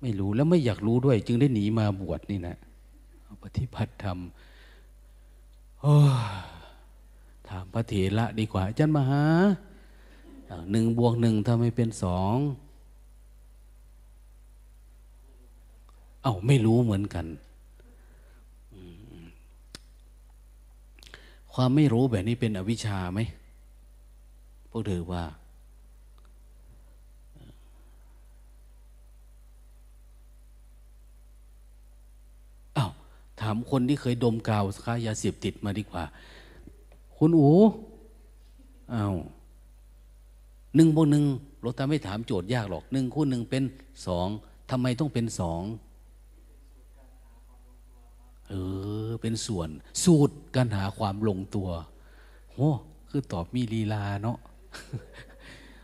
[0.00, 2.56] ไม่รู้แล้วไม่อยากรู้ด้วย จึงได้หนีมาบวชนี่นะ
[3.42, 4.18] ปฏิบัติธรรม
[7.50, 9.24] ถามพระเถระดีกว่าอาจารย์มหา
[10.72, 12.36] หนึ่งบวกหนึ่งทำไมเป็นสอง
[16.22, 17.26] เอา้าไม่รู้เหมือนกัน
[21.52, 23.20] ความไม่รู้แบบนี้เป็นอวิชชาไหม
[24.70, 25.24] พวกเธอว่า
[32.76, 32.90] อา้าว
[33.40, 36.04] ถามคนที่เคยดมกาวค้ายาเสพติดมาดีกว่า
[37.18, 37.50] คุณอู
[38.92, 39.14] อา้าว
[40.74, 41.24] หนึ่งบนหนึ่ง
[41.60, 43.62] เราตาไม่ถามโจทย์ยากหรอกหนึ่งคูณหนึ่งเป็น
[44.06, 44.28] สอง
[44.70, 45.62] ทำไมต้องเป็นสอง
[48.48, 48.54] เอ
[49.08, 49.68] อเป็นส่วน
[50.04, 51.68] สูตรการหาความลงตัว
[52.52, 52.70] โอ้
[53.08, 54.38] คือตอบมีลีลาเนาะ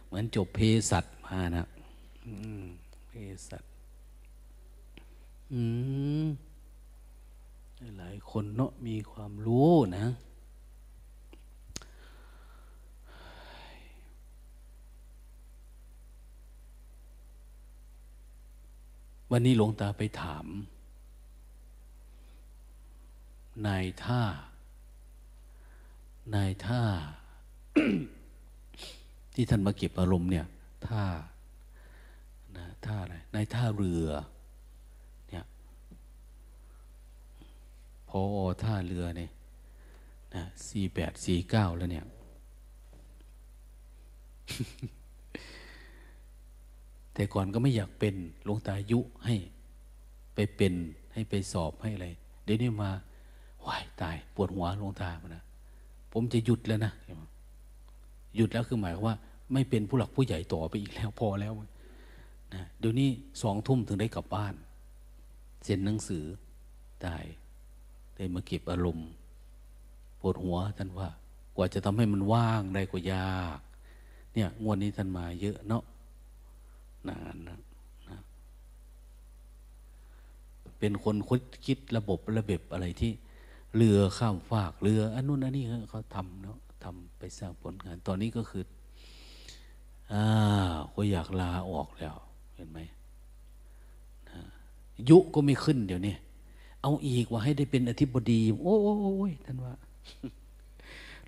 [0.06, 0.58] เหมือนจบเพ
[0.90, 1.66] สัตมานะ
[3.08, 3.12] เพ
[3.48, 3.62] สัต
[5.52, 5.60] อื
[6.24, 6.26] ม
[7.98, 10.06] หลายคนเนาะมีความรู้นะ
[19.34, 20.46] วันนี้หลวงตาไปถาม
[23.66, 24.22] นายท่า
[26.34, 26.82] นายท่า
[29.34, 30.46] ที่ท่านมาเก็บอารมณ์เนี่ย
[30.88, 31.04] ท่า
[32.56, 34.08] นะท่าอะไรนายท่าเรือ
[35.28, 35.44] เนี่ย
[38.08, 38.20] พอ
[38.62, 39.30] ท่าเรือเนี่ย
[40.34, 42.06] นะสี่แปดสี่เก้าแล้วเนี่ย
[47.14, 49.34] แต่ก่อนก็ไม่อยากเป็นหลวงตายุให้
[50.34, 50.74] ไปเป็น
[51.12, 52.08] ให้ไปสอบให้อะไร
[52.44, 52.90] เดี๋ยวนี้มา
[53.66, 55.44] วายตายปวดหัวหลวงตาพนะ
[56.12, 56.92] ผมจะหยุดแล้วนะ
[58.36, 59.16] หยุดแล้วคือหมายว่า
[59.52, 61.54] ไม่เป็นผู้หลักผู้ใหญ่ต่อไปอีกแล้วพอแล้ว
[62.54, 63.08] นะเดี๋ยวนี้
[63.42, 64.54] สองทุ่มถึงได้กลับบ้าน
[65.64, 66.24] เซ็นหนังสือ
[67.02, 67.16] ได้
[68.16, 69.08] ได้มาเก็บอารมณ์
[70.20, 71.08] ปวดหัวท่านว่า
[71.56, 73.58] กว่าจะทำให้มันว่างได้ก็ยาก
[74.34, 75.82] เนี่ยงวดนี้ท่านมาเยอะเนาะ
[77.08, 77.58] นานนะ
[78.08, 78.18] นะ
[80.78, 83.12] เป็นคนคิดคิดระบบระเบียบอะไรที่
[83.76, 88.64] เรือข้ามฟากเรืออันนู้นอันนี้เขาทำเนาะทำไปสร้างผลงาน ตอนนี้ก็คือ
[90.12, 90.24] อ่า
[90.94, 92.14] ก็อยากลาออกแล้ว
[92.54, 92.78] เห็นไหม
[94.28, 94.40] นะ
[95.08, 96.14] ยุก็ไม่ขึ้นเดี๋ยวนี้
[96.82, 98.76] เอาอีกว่าให้ได้เป็นอธิบดี โอ้
[99.30, 99.74] ยท่านว่า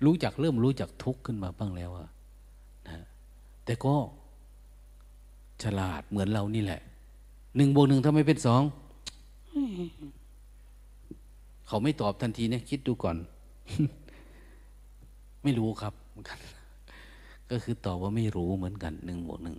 [0.05, 2.09] รู้จักเริ่มรู้จักทุกข์ขึ้นมาบ้างแล้วอะ
[2.87, 2.97] นะ
[3.65, 3.95] แต่ก็
[5.63, 6.81] ฉลาดเหมือนเรานี่แหละ
[7.55, 8.61] หนึ่งบวกหนึ่งทำไมเป็นสอง
[11.67, 13.17] เขาไม่ตอบทันทีเนี่ยคิดดูก่อน
[15.43, 16.39] ไม่รู้ครับเหมือนกัน
[17.49, 19.57] ก็คือตอบว่าไม่รู้เหมือนกันหนึ่งบวกหนึ่ง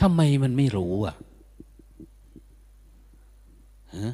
[0.00, 1.16] ทำไมมันไม่รู้อะ
[3.96, 4.12] ฮะ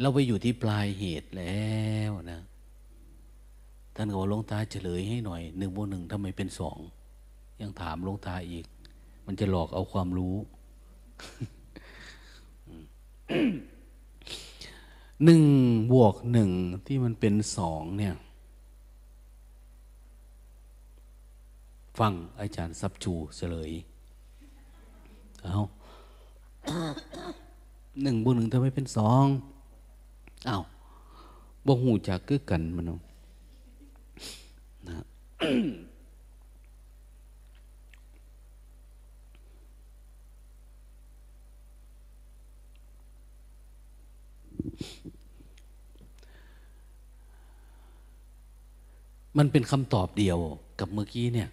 [0.00, 1.68] เราไปอยู่ที่ปลายเหตุแล้
[2.08, 2.40] วนะ
[3.94, 6.78] ท่านก็บอกลงตาเฉลยให้หน่อยหนึ่งบวกหนึ่งทำไมเป็นสอง
[7.60, 8.64] ยังถามลงตาอีก
[9.26, 10.36] มันจะหลอกเอาความรู้
[15.24, 15.42] หนึ่ง
[15.92, 16.50] บวกหนึ่ง
[16.86, 18.14] ที่มันเป็นสองเนี่ย
[21.98, 23.70] ฟังอาจารย์ซับจูเฉลย
[25.44, 25.58] เอา
[28.02, 29.24] หนึ่งบวกหนึ่งทำไมเป็นสอง
[30.46, 30.58] เอา
[31.66, 32.98] บ่หูจากกึกกันมันเอา
[34.88, 35.06] นะ
[49.38, 50.38] มันเป็นคำตอบเดียว
[50.80, 51.48] กับเมื่อกี้เนี่ย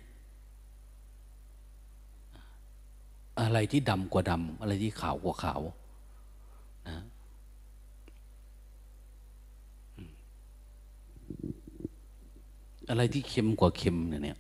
[3.41, 5.61] อะไรที่ดำกว่าดำอะไรที่ขาวกว่าขาว
[6.87, 6.97] นะ
[12.91, 14.37] อะไรที่เค็มกว่าเค็มเนี่ยเนี่ย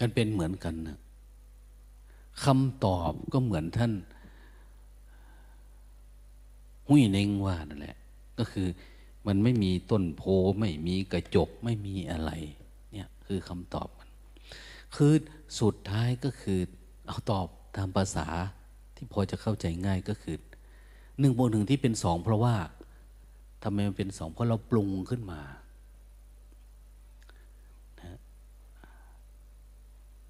[0.00, 0.98] มันเป็นเหมือนกันนะ
[2.44, 3.92] คำตอบก็เหมือนท่าน
[6.88, 7.96] หุยเน่งว่านั่นแหละ
[8.38, 8.66] ก็คือ
[9.26, 10.22] มันไม่มีต้นโพ
[10.60, 12.30] ไม่มีกระจกไม่มีอะไร
[12.92, 14.08] เนี่ยคือคำตอบมัน
[14.96, 15.12] คือ
[15.60, 16.60] สุดท้ายก็คือ
[17.06, 17.46] เอาตอบ
[17.76, 18.26] ตามภาษา
[18.94, 20.36] ที่พอจะเข้าใจง่ายก็คือ
[21.20, 22.54] หนึ่งบวกหนึ่งที่เป็นสองเพราะว่า
[23.62, 25.40] ทำไมมันเป็นสองเพราะเราปรุงขึ้นมา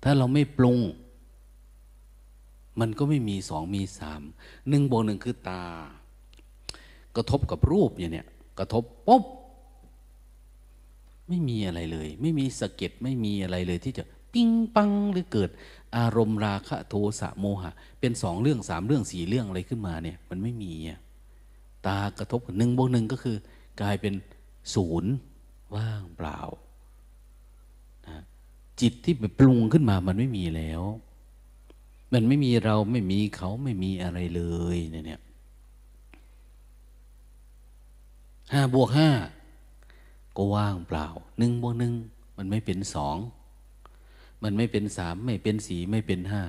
[0.03, 0.79] ถ้าเราไม่ปรุง
[2.81, 4.23] มันก็ไม่มีสองมีสาม
[4.69, 5.65] หนึ่งบวกหนึ่งคือตา
[7.17, 8.27] กระทบกับรูปอย่างเนี้ย
[8.59, 9.25] กระทบปุ๊บ
[11.29, 15.51] ไม่มีอะไรเลย ไม่มีสะเก็ดไม่มีอะไรเลยที่จะปิ้งปังหรือเกิด
[15.97, 20.73] อารมณ์ราคะโทสะโมหะ เป็นสองเรื่องสามเรื่องสี่เรื่องอะไรขึ้นมาเนี่ยมันไม่มี
[21.87, 23.37] ตากระทบหนึ่งบวกหนึ่งก็คือ
[23.81, 24.15] กลายเป็น
[24.75, 25.13] ศูนย์
[25.77, 26.41] ว่างเปล่า
[28.07, 28.23] นะ
[28.81, 30.83] จิตที่ไปปรุงขึ้นมามันไม่มีแล้ว
[32.13, 34.43] มันไม่มีเราไม่มีเขาไม่มีอะไรเล
[34.75, 35.21] ยเนี่ย
[38.53, 39.11] ห้าบวกห้า
[40.37, 41.93] ก็ว่างเปล่าหนึ่งบวกหนึ่ง
[42.37, 43.17] มันไม่เป็นสอง
[44.45, 46.43] มันไม่เป็นสามไม่เป็นสี่ไม่เป็นห้า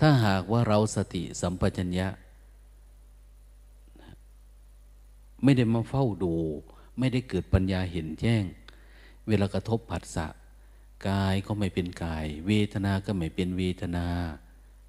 [0.00, 2.08] ถ้าหากว่าเราสติสัมปชัญญะ
[5.42, 6.34] ไม่ได้มาเฝ้าดู
[6.98, 8.44] ไม่ได้เกิดปัญญาเห็นแจ้ง
[9.28, 10.26] เวลากระทบผัสสะ
[11.08, 14.06] กายก็ไม่เป็นกาย เวทนาก็ไม่เป็นเวทนา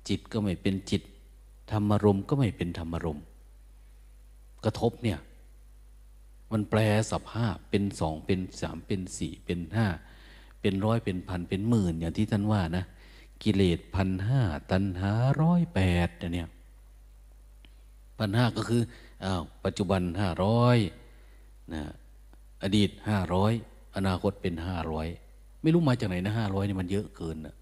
[0.08, 1.01] จิตก็ไม่เป็นจิต
[1.72, 3.20] ธรรมารมก็ไม่เป็นธรรมารม
[4.66, 5.20] กระทบเนี่ย
[6.51, 6.80] มันแปล
[7.12, 9.88] สภาพเป็นสองเป็นสามเป็นสี่เป็นห้า
[10.64, 12.84] เป็นร้อยเป็นพันเป็นหมื่นอย่างที่ท่านว่านะ
[13.43, 14.41] กิเลสพันห้า
[14.72, 15.11] ตันหา
[15.41, 16.49] ร้อยแปดเนี่ย
[18.20, 18.82] พันห้าก็คือ
[19.26, 20.78] อ้าวปัจจุบันห้าร้อย
[21.74, 21.84] นะ
[22.64, 23.53] อดีตห้าร้อย
[23.95, 25.07] อนาคตเป็นห้าร้อย
[25.61, 27.55] ไม่รู้มาจากไหนนะห้าร้อยนี่มันเยอะเกินนะ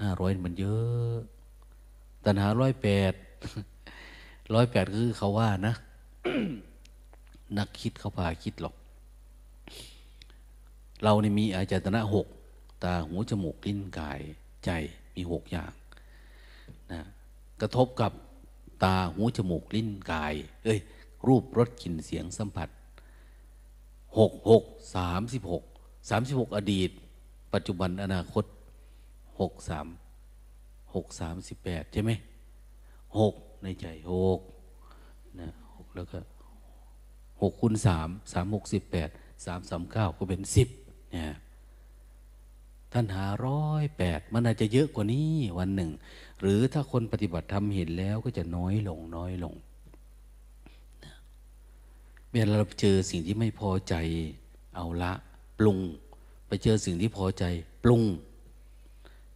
[0.00, 1.16] ห้าร้อยมันเยอะ
[2.24, 3.14] ตันหาร้อยแปด
[4.54, 5.74] ร้อยแปดคือเขาว่านะ
[7.58, 8.74] นักคิดเขาพาคิดหรอก
[11.04, 12.26] เราเนี่มีอาจตนะหก
[12.84, 14.20] ตาหูจมูกลิ้นกาย
[14.64, 14.70] ใจ
[15.14, 15.72] มีหกอย่าง
[16.92, 17.00] นะ
[17.60, 18.12] กระทบกับ
[18.84, 20.34] ตาหูจมูกลิ้นกาย
[20.64, 20.78] เอ้ย
[21.26, 22.68] รูปรสกลิ่นเสียงสัมผัส
[24.18, 25.64] หกหกสามสิบหก
[26.10, 26.90] สามสิบหกอดีต
[27.52, 28.44] ปัจจุบันอนาคต
[29.40, 29.86] หกสาม
[30.94, 32.10] หกสามสิบแปดใช่ไหม
[33.18, 34.40] หกในใจหก
[35.40, 36.18] นะหกแล้วก็
[37.42, 39.10] หกคูณสามสามหกสิบแปด
[39.46, 40.68] สามสามเก้าก็เป็นสิบ
[42.92, 45.90] ท่านหาร้อยแปดมันอาจจะเยอะกว่านี้วันหนึ่ง
[46.40, 49.54] หรือถ้าคนปฏิบัติธรรมเห็นแล้วก็จะน้อยลงน้อยลง
[52.32, 53.94] เวลาเราเจอสิ่งที่ไม่พอใจ
[54.76, 55.12] เอาละ
[55.58, 55.78] ปรุง
[56.46, 57.44] ไปเจอสิ่งที่พอใจ
[57.84, 58.02] ปรุง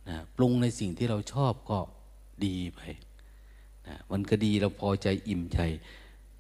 [0.09, 1.79] นะปรุงในสิ่งที่เราชอบก็
[2.45, 2.81] ดีไป
[3.87, 5.59] นะมันก็ดีเราพอใจอิ่มใจ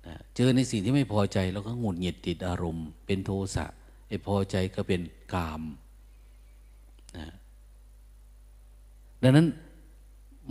[0.06, 3.66] นะเจอในสิ่งที่ไม่พอใจเราก็หงุดหงิดติดอารมณ์ เป็นโทสะ
[4.08, 5.00] ไอ้พอใจก็เป็น
[5.32, 5.62] กาม
[7.16, 7.28] นะ
[9.22, 9.46] ดังนั้น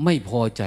[0.04, 0.64] ไม่พอใจ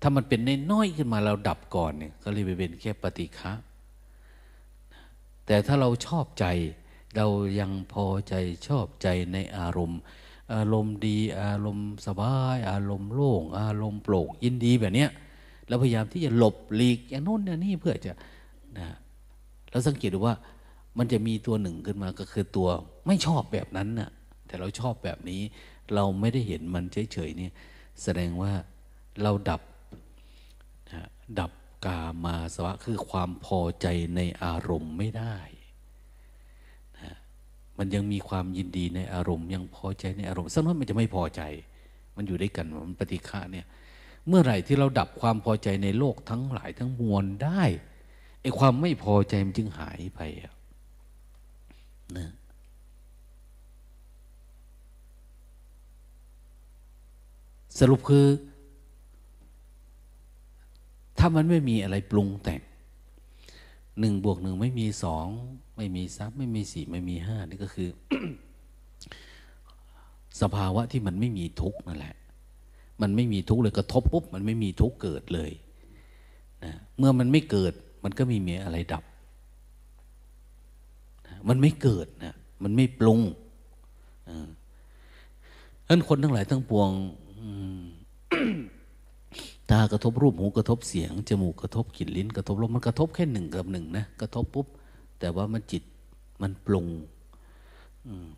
[0.00, 0.40] ถ้ามันเป็น
[0.72, 3.52] น้อยขึ้นมาเราดับก่อนเนี่ยก็เลยไปเป็นแค่ปฏิฆะ
[5.46, 6.46] แต่ถ้าเราชอบใจ
[7.16, 7.26] เรา
[7.60, 8.34] ยังพอใจ
[8.68, 10.00] ชอบใจในอารมณ์
[10.54, 15.10] อารมณ์ดี อารมณ์สบาย อารมณ์โล่ง อารมณ์โปร่งยินดีแบบเนี้ย
[15.68, 18.12] เราพยายามที่จะหลบหลีกอย่างโน้นอย่างนี้เพื่อจะ
[18.78, 18.88] นะ
[19.70, 20.34] เราสังเกตดูว่า
[20.98, 22.68] มันจะมีตัวหนึ่งขึ้นมาก็คือตัว
[23.06, 24.10] ไม่ชอบแบบนั้นน่ะ
[24.46, 25.40] แต่เราชอบแบบนี้
[25.94, 27.48] เราไม่ได้เห็นมันเฉยๆนี่
[28.02, 28.52] แสดงว่า
[29.22, 29.60] เราดับ
[31.40, 31.52] ดับ
[31.86, 33.86] กามาสวะคือความพอใจ
[34.16, 35.36] ในอารมณ์ไม่ได้
[37.00, 37.16] นะ
[37.78, 41.42] มันยังมีความยินดีในอารมณ์ ยังพอใจในอารมณ์สักน้อยมันจะไม่พอใจ
[42.16, 43.66] มันอยู่ด้วยกันมันปฏิฆาเนี่ย
[44.28, 47.62] เมื่อไหร่ที่เราดับความพอใจในโลกทั้งหลายทั้งมวลได้
[48.40, 50.52] ไอ้ความไม่พอใจมันจึงหายไปอะ
[52.18, 52.32] นะ
[57.78, 58.26] สรุปคือ
[61.18, 62.60] ถ้ามันไม่มีอะไรปรุงแต่ง
[64.00, 65.26] หนึ่งบวกหนึ่งไม่มีสอง
[65.76, 67.88] ไม่มีสามไม่มีสี่ไม่มีห้านี่ก็คือ
[70.40, 72.14] สภาวะที่มันไม่มีทุกข์นั่นแหละ
[73.02, 75.50] มันไม่มีทุกข์เลยกระทบปุ๊บมันไม่มีทุกข์เกิดเลย
[76.64, 77.72] นะเมื่อมันไม่เกิด
[78.04, 79.04] มันก็มีมีอะไรดับ
[81.48, 83.20] มันไม่เกิดนะมันไม่ปรุง
[85.88, 86.90] นั้นคนทั้งหลายทั้งปวง
[89.70, 94.66] ตากระทบรูปหูกระทบเสียงจมูกกระทบกลิ่นลิ้น กระทบลมมันกระทบแค่หนึ่งกับหนึ่งนะกระทบปุ๊บ
[95.18, 95.82] แต่ว่ามันจิต
[96.42, 96.86] มันปรุง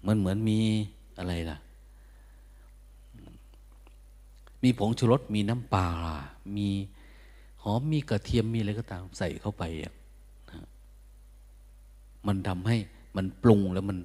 [0.07, 0.59] มันเหมือนมี
[1.19, 1.59] อะไรล่ะ
[4.63, 5.89] มีผงชูรสมีน้ำปลา
[6.57, 6.69] มี
[7.63, 9.93] หอมมีกระเทียมมีอะไรก็ตามใส่เข้าไปอะ
[12.27, 12.77] มันทำให้
[13.17, 13.99] มันปรุงแล้วมัน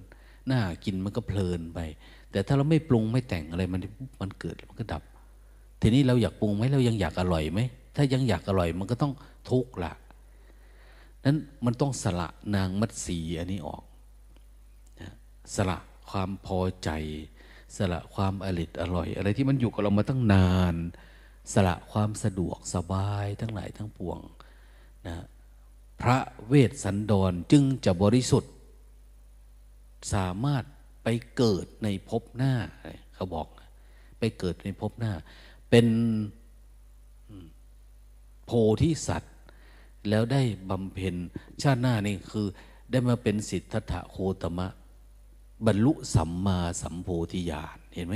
[0.52, 1.80] น่ากินมันก็เพลินไป
[2.32, 3.82] แต่ถ้าเราไม่ปรุงไม่แต่งอะไรมัน
[4.22, 5.04] มันเกิดมันก็ดับ
[5.82, 7.60] ทีนี้เราอยากปรุงไหมเรายังอยากอร่อยไหม
[7.96, 9.14] ถ้ายังอยากอร่อยมันก็ต้อง
[9.50, 9.94] ทุกข์ละ
[11.26, 13.84] นั้นมันต้องสละนางมัดสีอันนี้ออก
[15.56, 15.78] สละ
[16.10, 16.90] ความพอใจ
[17.78, 20.76] สละความอริดอร่อย อะไรที่มันอยู่กับเรามาตั้งนาน
[21.54, 24.20] สละความสะดวกสบายทั้งหลายทั้งปวง
[25.08, 25.16] นะ
[26.02, 28.54] พระเวสสันดรจึงจะบริสุทธิ์
[30.14, 30.64] สามารถ
[31.04, 32.54] ไปเกิดในภพหน้า
[33.16, 33.48] เขาบอก
[34.20, 35.14] ไปเกิดในภพหน้า
[35.70, 35.88] เป็น
[38.46, 39.36] โพธิสัตว์
[40.10, 41.16] แล้วได้บำเพ็ญ
[41.62, 42.48] ชาติหน้านี่คือ
[42.92, 44.68] ได้มาเป็นสิทธัตถะโคตมะ
[45.66, 48.16] บรรลุสัมมาสัมโพธิญาณเห็นไหม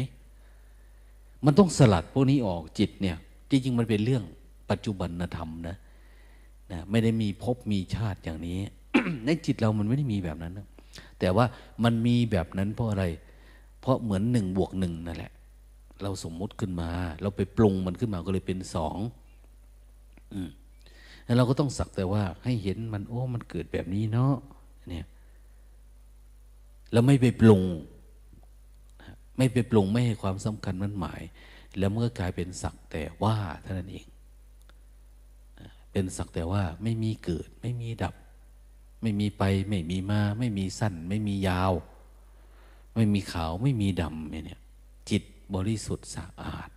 [1.46, 3.18] มันต้องสลัดพวกนี้ออกจิตเนี่ย
[3.50, 4.24] จริงๆมันเป็นเรื่อง
[4.70, 5.78] ปัจจุบันธรรมนะ
[6.72, 8.58] นะ ไม่ได้มีภพมีชาติอย่างนี้
[9.26, 10.68] ในจิตเรามันไม่ได้มีแบบนั้นนะ
[11.20, 11.46] แต่ว่า
[11.84, 13.06] มันมีแบบนั้นเพราะอะไร
[13.82, 15.32] เพราะเหมือนหนึ่งบวกหนึ่งนั่นแหละ
[16.04, 16.90] เราสมมุติขึ้นมา
[17.22, 18.98] เราไปปรุงมันขึ้นมาก็เลยเป็นสอง
[21.26, 24.36] แล้วเราก็ต้องสักแต่ว่าให้เห็นมันโอ้มันเกิดแบบนี้เนาะ
[24.88, 25.06] เนี่ย
[26.92, 27.62] แล้วไม่ไปปรุง
[29.38, 31.22] ไม่ไปปรุงไม่ให้ความสำคัญมันหมาย
[31.78, 34.06] แล้วมันก็กลายเป็นสักแต่ว่าเท่านั้นเอง
[35.92, 38.14] เป็นสักแต่ว่าไม่มีเกิดไม่มีดับ
[39.06, 41.74] ไม่มีไป ไม่มีมา ไม่มีสั้น ไม่มียาว
[42.94, 44.62] ไม่มีขาวไม่มีดำเนี่ย
[45.10, 46.70] จิตบริสุทธิ์สะอาด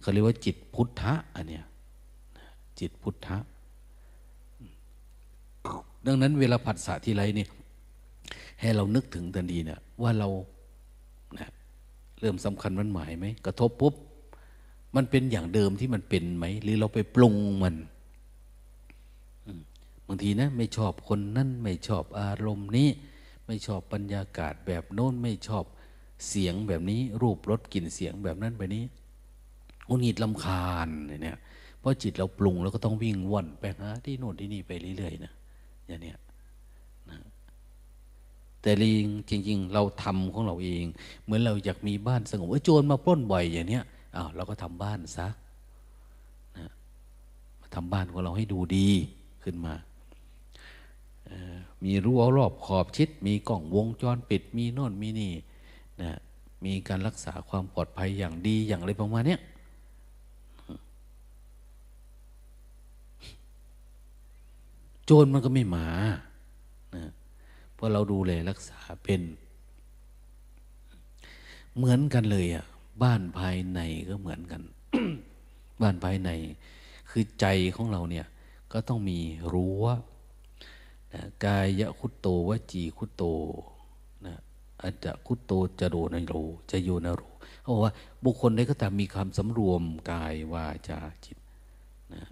[0.00, 1.64] เขาเรียกว่าจิตพุทธะอันเนี้ย
[2.80, 3.36] จิตพุทธะ
[6.06, 7.48] ดังนั้นเวลาผัสสะที่ไรเนี่ย
[8.60, 10.28] ให้เรานึกถึงทันทีเนี่ยว่าเรา
[11.38, 11.50] นะ
[12.20, 13.94] เริ่มสำคัญมันหมายไหมกระทบปุ๊บ
[14.96, 17.74] มันเป็นอย่างเดิมที่มันเป็นไหม หรือเราไปปรุงมัน
[20.08, 22.88] บางทีนะไม่ชอบคนนั่นไม่ชอบอารมณ์นี้
[23.46, 25.64] ไม่ชอบบรรยากาศแบบโน้นไม่ชอบ
[26.28, 28.84] เสียงแบบนี้ รูปรสกลิ่นเสียงแบบนั้นแบบนี้
[29.88, 31.38] อุนิดลำคาญเนี่ย
[31.80, 35.32] เพราะจิตเราปรุงแล้วก็ต้องวิ่งว่อนไปหาที่โน่นที่นี่ไปเรื่อยๆนะ
[35.86, 36.16] อย่างเนี้ย
[37.10, 37.18] นะ
[38.62, 40.84] แต่ลิงจริง ๆ เราทำของเราเอง
[41.24, 43.84] เหมือนเราอยากมีบ้านสงบว่าโจรมาปล้นบ่อยอย่างเนี้ย
[44.16, 45.28] อ้าวเราก็ทำบ้านซะ
[46.58, 46.70] นะ
[47.74, 48.88] ทำบ้านของเราให้ดูดี
[49.44, 49.74] ขึ้นมา
[51.84, 55.32] มีรั้วรอบขอบชิด มีกล้องวงจรปิด มีโน่นมีนี่
[56.02, 56.18] นะ
[56.64, 59.38] มีการรักษาความปลอดภัยอย่างดีอย่างไรประมาณนี้
[65.04, 65.86] โจรมันก็ไม่มา
[66.96, 67.10] นะ
[67.74, 69.22] เพราะเราดูแลรักษาเป็น
[71.76, 72.64] เหมือนกันเลยอะ
[73.02, 74.62] บ้านภายในก็เหมือนกัน
[75.82, 76.30] บ้านภายใน
[77.10, 77.46] คือใจ
[77.76, 78.26] ของเราเนี่ย
[78.72, 79.18] ก็ต้องมี
[79.52, 79.84] รั้ว
[81.14, 83.22] นะกายะคุตโตวจีคุตโต
[84.26, 84.34] นะ
[84.80, 86.34] อาจจะคุตโตจะโดนโร
[86.70, 87.22] จะโยนโร
[87.60, 87.92] เขาบอกว่า
[88.24, 91.38] บุคคลใดก็ตามมีความสำรวมกายวาจาจิต
[92.14, 92.22] นะ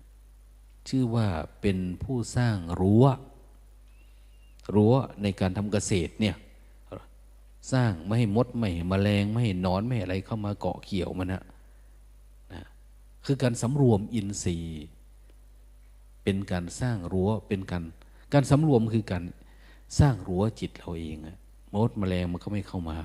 [0.88, 1.26] ชื่อว่า
[1.60, 3.04] เป็นผู้สร้างรั้ว
[4.74, 6.36] รั้วในการทำเกษตรเนี่ย
[7.72, 11.42] สร้างไม่ให้มดไม่ให้แมลงไม่ให้นอนไม่ให้อะไรเข้ามาเกาะเกี่ยวมันนะ
[12.52, 12.62] นะ
[13.24, 14.84] คือการสำรวมอินทรีย์
[16.22, 17.84] เป็นการสร้างรั้วเป็นการ
[18.32, 19.24] การสำรวมคือการ
[19.98, 21.36] สร้างรั้วจิตเราเองอะ
[21.72, 22.98] มแมลงมันก็ไม่เข้ามา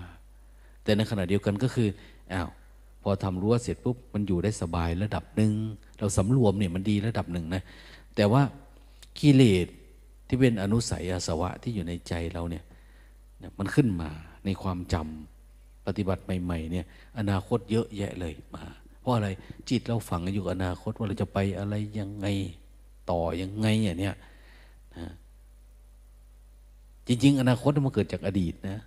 [0.83, 1.89] แต่ในขณะเดียวกันก็คือ
[2.33, 2.49] อ้าว
[3.01, 5.53] พอทำรั้วเสร็จปุ๊บมันอยู่ได้สบายระดับหนึ่ง
[5.99, 7.63] เราสำรวมเนี่ยมันดีระดับหนึ่งนะ
[8.15, 8.41] แต่ว่า
[9.19, 9.67] กิเลส
[10.27, 12.63] ที่เป็นอนุสัยอาสวะที่อยู่ในใจเราเนี่ย
[13.59, 14.09] มันขึ้นมา
[14.45, 16.85] ในความจำปฏิบัติใหม่ๆเนี่ย
[17.19, 18.63] อนาคตเยอะแยะเลยมา
[19.01, 19.29] เพราะอะไร
[19.69, 22.27] จิตเราฝังอยู่อนาคตว่าเราจะไปอะไรยังไง
[23.11, 24.15] ต่อยังไงอย่างเนี้ย
[27.07, 28.79] จริง ๆ อนาคตมันเกิดจากอดีตนะ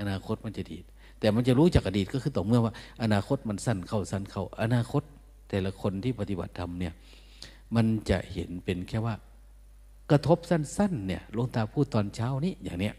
[0.00, 0.78] อนาคตมันจะดี
[1.20, 5.02] แต่มันจะรู้จากอดีตก็คือต่อเมื่อว่า อนาคตมันสั้นเข้าสั้นเข้า อนาคต
[5.48, 6.92] แต่ละคนที่ปฏิบัติธรรมเนี่ย
[7.74, 9.14] มันจะเห็นเป็นแค่ว่า
[10.10, 12.94] กระทบสั้น ๆ เนี่ยลงตาพูดตอนเช้านี้อย่างเนี้ย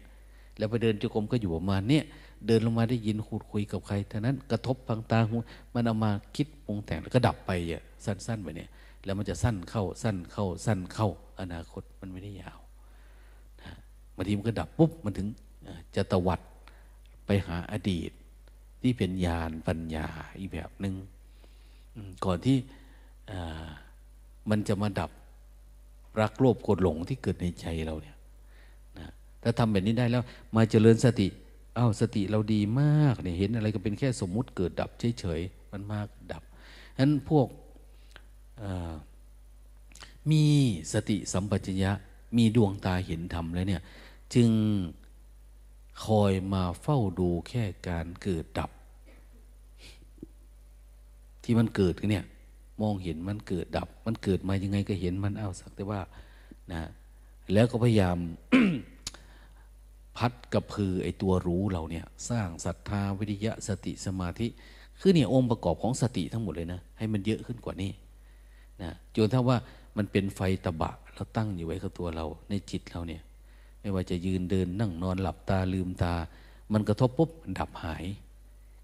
[0.58, 2.04] แล้วไปเดินจุกรมก็อยู่ประมาณเนี้ย
[2.46, 5.36] เดินลงมาได้ยินคูดคุยกับใครเท่านั้นกระทบพังตาหู
[5.74, 8.68] มันเอามาคิดปรุงแต่งแล้วก็ดับไปอะสั้นๆไปเนี่ย
[9.04, 11.08] แล้วมันจะสั้นเข้าสั้นเข้าสั้นเข้า
[11.40, 12.58] อนาคตมันไม่ได้ยาว
[14.18, 15.26] บางทีมันก็ดับปุ๊บมันถึง
[15.96, 16.40] จะตวัด
[17.26, 18.10] ไปหาอดีต
[18.82, 20.06] ที่เป็นญาณปัญญา
[20.38, 20.94] อีกแบบหนึง่ง
[22.24, 22.56] ก่อนที่
[24.50, 25.10] มันจะมาดับ
[26.20, 28.16] รักโลภโกรธหลงที่เกิดในใจเราเนี่ย
[28.98, 29.12] นะ
[29.42, 30.22] ถ้าทำแบบนี้ได้แล้ว
[30.56, 31.28] มาเจริญสติ
[31.76, 34.90] อ้าวสติเราดีมากเนี่ยเห็นอะไรก็เป็นแค่สมมุติเกิดดับ
[35.20, 36.42] เฉยๆมันมากดับ
[36.96, 37.46] ฉะนั้นพวก
[40.30, 40.44] มี
[40.92, 41.92] สติสัมปชัญญะ
[42.36, 43.82] มีดวงตาเห็นธรรมแล้วเนี่ย
[44.34, 44.50] จึง
[46.04, 48.70] คอยมาเฝ้าดูแค่การเกิดดับ
[51.42, 52.24] ที่มันเกิดเนี่ย
[52.82, 56.00] มองเห็นมันเกิดดับ มันเกิดมายังไงก็เห็นมันเอาสักแต่ว่า
[56.72, 56.88] นะ
[57.52, 58.18] แล้วก็พยายาม
[60.16, 64.46] พัดกับพือไอตัวรู้เราเนี่ย สร้างศรัทธาวิริยะสติสมาธิ
[65.00, 67.90] คือเนี่ยองค์ประกอบของสติทั้งหมดเลยนะ ให้มันเยอะขึ้นกว่านี้
[68.82, 69.56] นะจนถ้าว่า
[69.96, 73.22] มันเป็นไฟตะบะเราตั้งอยู่ไว้กับตัวเราในจิตเราเนี่ย
[73.80, 76.14] ไม่ว่าจะยืนเดินนั่งนอนหลับตาลืมตา
[76.72, 78.04] มันกระทบปุ๊บมันดับหาย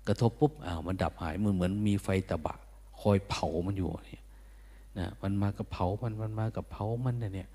[0.08, 2.54] กระทบปุ๊บอ้าวมันดับหายมือนเหมือนมีไฟตะบะ
[3.00, 4.22] คอยเผามันอยู่เนี่ย
[4.98, 7.48] นะมันมากับเผามันมันมากับเผามันเนี่ย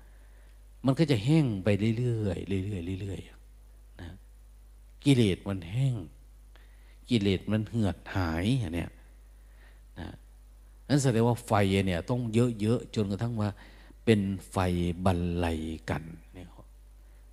[0.86, 1.68] มันก็จะแห้งไป
[1.98, 4.08] เรื่อยๆเรื่อยๆเรื่อยๆนะ
[5.04, 5.94] กิเลสมันแห้ง
[7.08, 8.90] กิเลสมันเหือดหายอย่างเนี้ย
[9.98, 10.08] นะ
[10.88, 11.52] นั่นแสดงว่าไฟ
[11.86, 12.20] เนี่ย ต้อง
[12.60, 13.50] เยอะๆจนกระทั่งว่า
[14.04, 14.20] เป็น
[14.50, 14.56] ไฟ
[15.04, 15.60] บรรลัย
[15.90, 16.02] กัน
[16.34, 16.46] เนี่ย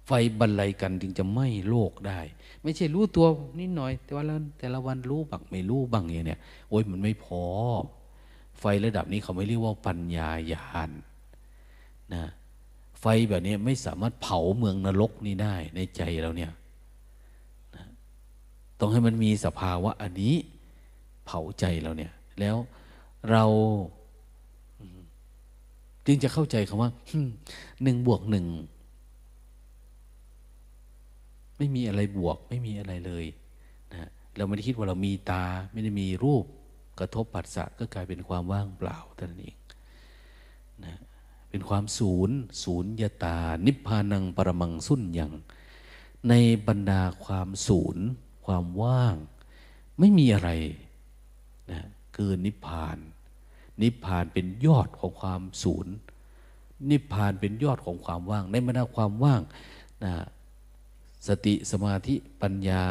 [0.07, 2.19] ไฟบรรลัยกันจึงจะไม่โลกได้
[2.63, 3.25] ไม่ใช่รู้ตัว
[3.59, 4.23] นิดหน่อย แต่ว่า
[4.59, 6.39] แต่ละวันรู้บังไม่รู้บังอย่างเนี่ย
[6.69, 7.43] โอ้ยมันไม่พอ
[8.59, 10.91] ไฟระดับนี้เขาไม่เรียกว่าปัญญายาน
[12.13, 12.23] นะ
[13.01, 16.51] ไฟแบบนี้ไม่สามารถเผาเมืองนรกนี้ได้ในใจเราเนี่ย
[17.75, 17.83] นะ
[18.79, 20.35] ต้องให้มันมีสภาวะอันนี้
[21.25, 22.55] เผาใจเราเนี่ย แล้ว
[23.31, 23.45] เรา
[26.05, 26.91] จึงจะเข้าใจคำว่า
[27.83, 28.45] หนึ่งบวกหนึ่ง
[31.57, 33.25] ไม่มีอะไรบวก ไม่มีอะไรเลย
[33.93, 36.45] นะเราไม่ได้คิดว่าเรามีตา ไม่ได้มีรูป
[36.99, 39.57] กระทบปัสสะก็กลายเป็นความว่างเปล่าเท่านั้นเอง
[40.85, 40.93] นะ
[41.49, 45.33] เป็นความศูนย์ศูนย์ยตา นิพพานังปรมังสุญญัง
[46.29, 46.33] ใน
[46.67, 48.05] บรรดาความศูนย์
[48.45, 49.15] ความว่าง
[49.99, 50.49] ไม่มีอะไร
[51.71, 51.81] นะ
[52.15, 52.97] เกินนิพพาน
[53.81, 55.93] นิพพานเป็นยอดของความศูนย์
[56.89, 59.41] นิพพานเป็นยอดของความว่าง ในบรรดาความว่าง
[60.03, 60.13] นะ
[61.27, 62.85] สติสมาธิปัญญา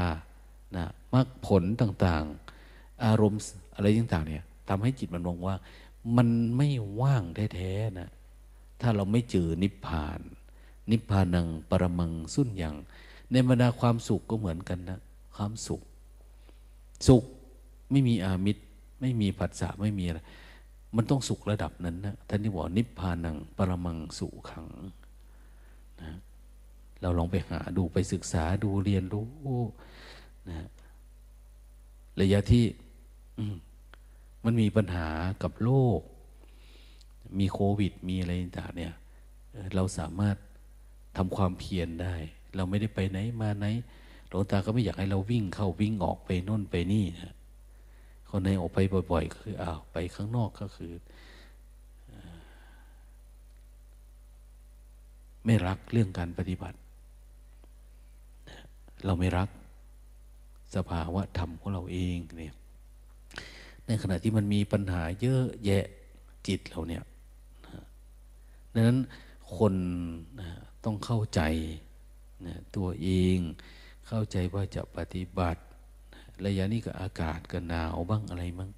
[0.77, 3.41] นะมรรคผลต่างๆ อารมณ์
[3.75, 5.57] อะไรต่างๆเนี่ยทำให้จิตมันมองว่า
[6.17, 6.69] มันไม่
[7.01, 7.23] ว่าง
[7.55, 8.11] แท้ๆนะ
[8.81, 10.21] ถ้าเราไม่เจอนิพพาน
[10.91, 12.75] นิพพานังปรมังสุญญ์อย่าง
[13.33, 15.01] ในบรรดาความสุขก็เหมือนกันนะ
[15.37, 15.81] ความสุข
[17.09, 17.25] สุข
[17.91, 18.63] ไม่มีอามิตร
[19.01, 20.21] ไม่มีผัสสะไม่มีอะไร
[20.97, 24.67] มันต้องสุขระดับนั้นนะท่านที่บอกนิพพานังปรมังสุขัง
[26.01, 26.11] นะ
[27.07, 29.27] เราลองไปหาดูไปศึกษาดูเรียนรู้
[30.49, 30.69] นะ
[32.21, 32.65] ระยะที่
[34.45, 35.09] มันมีปัญหา
[35.43, 36.01] กับโลก
[37.39, 38.95] มีโควิด มีอะไรต่างเนี่ย
[39.75, 40.37] เราสามารถ
[41.17, 42.15] ทำความเพียรได้
[42.57, 43.67] เราไม่ได้ไปไหนมาไหน
[44.29, 47.35] หลวงตาก็ไม่อยากให้เราวิ่งเข้าวิ่งออกไปน่นไปนี่นะ
[48.31, 48.79] คนไหนออกไป
[49.13, 50.93] บ่อย ๆ ก็คืออ้าวไปข้างนอกก็คือ
[55.45, 56.79] ไม่รักเรื่องการปฏิบัติ
[59.07, 59.49] เราไม่รัก
[60.75, 62.55] สภาวะธรรมของเราเองเนี่ย
[63.87, 65.85] ในขณะที่มันมีปัญหาเยอะแยะ
[66.47, 67.03] จิตเราเนี่ย
[68.75, 68.99] ดังนั้น
[69.57, 69.75] คน
[70.85, 71.41] ต้องเข้าใจ
[72.77, 73.39] ตัวเอง
[74.09, 75.63] เข้าใจว่าจะปฏิบัติ
[76.47, 78.71] ระยะนี้ก็อากาศก็หนาวบ้างอะไรบ้าง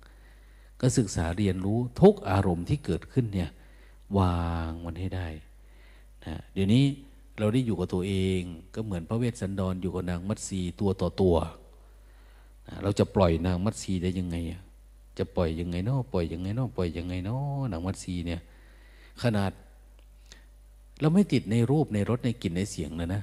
[0.80, 3.50] ก็ศึกษาเรียนรู้ทุกอารมณ์ที่เกิดขึ้นเนี่ย
[4.18, 5.28] วางมันให้ได้
[6.26, 6.84] นะเดี๋ยวนี้
[7.38, 8.40] เราได้อยู่กับตัวเอง
[8.74, 11.36] ก็เหมือนพระเวสสันดรออยู่กับนางมัตสีตัวต่อตัว
[12.82, 14.36] เราจะปล่อยนางมัตสีได้ยังไง
[15.18, 18.40] จะปล่อยยังไงเนาะปล่อยยังไงเนาะปล่อยยังไงเนาะนางมัตสีเนี่ย
[19.22, 19.50] ขนาด
[21.00, 23.22] เราไม่ติดในรูปในรสในกลิ่นในเสียงนะนะ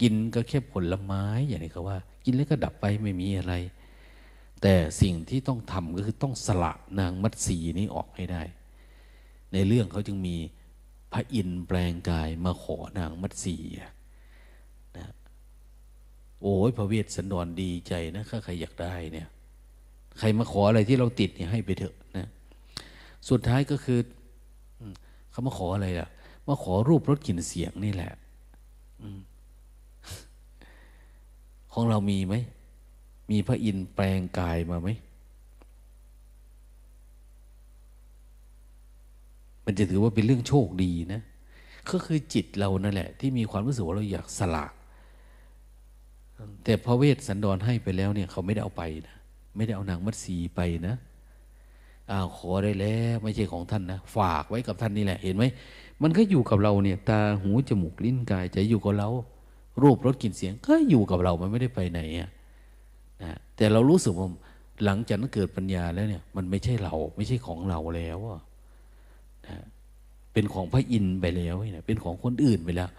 [0.00, 3.54] กินก็แค่ผลไม้อย่างนี้เขาว่า กินแล้วก็ดับไปไม่มีอะไร
[4.62, 8.42] แต่สิ่งที่ต้องทำก็คือต้องสละนางมัตสีนี้ออกให้ได้
[9.52, 10.36] ในเรื่องเขาจึงมี
[11.12, 13.56] พระอินทร์แปลงกายมาขอนางมัตสี
[14.96, 15.06] นะ
[16.42, 19.28] โอ้ยพระเวสสันดรดีใจนะถ้าใครอยากได้เนี่ย
[20.18, 22.28] ใครมาขออะไรที่เราติดเนี่ยให้ไปเถอะนะ
[23.28, 23.98] สุดท้ายก็คือ
[25.30, 26.08] เขามาขออะไรล่ะ
[26.48, 28.12] มาขอรูปรสกลิ่นเสียงนี่แหละ
[31.72, 32.34] ของเรามีไหม
[33.30, 34.88] มีพระอินทร์แปลงกายมาไหม
[39.70, 41.20] มันจะถือว่าเป็นเรื่องโชคดีนะ
[41.90, 44.66] ก็คือจิตเรานั่นแหละ ที่มีความรู้สึกว่าเราอยากสละ
[46.64, 49.16] แต่พระเวสสันดรให้ไปแล้วเนี่ย เขาไม่ได้เอาไปนะ
[49.56, 50.94] ไม่ได้เอานางมัตสีไปนะ
[52.10, 55.44] อ้าวขอได้แล้วไม่ใช่ของท่านนะฝากไว้กับท่านนี่แหละเห็นไหม
[56.02, 59.08] มันก็อยู่กับเราเนี่ย ตาหูจมูกลิ้นกายจะอยู่กับเรา
[59.82, 62.30] รูปรสกลิ่นเสียง ก็อยู่กับเรามันไม่ได้ไปไหนอะ
[63.22, 64.28] นะแต่เรารู้สึกว่า
[64.84, 68.47] หลังจากนั้นเกิดปัญญาแล้วเนี่ย มันไม่ใช่เรา ไม่ใช่ของเราแล้วนะ
[70.32, 72.90] เป็นของพระอินทร์ไปแล้วเนี่ยเป็นของคนอื่นไปแล้ว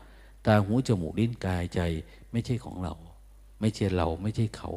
[0.45, 1.79] ตาหูจมูกลิ้นกายใจ
[2.31, 2.93] ไม่ใช่ของเรา
[3.59, 4.71] ไม่ใช่เราไม่ใช่เขา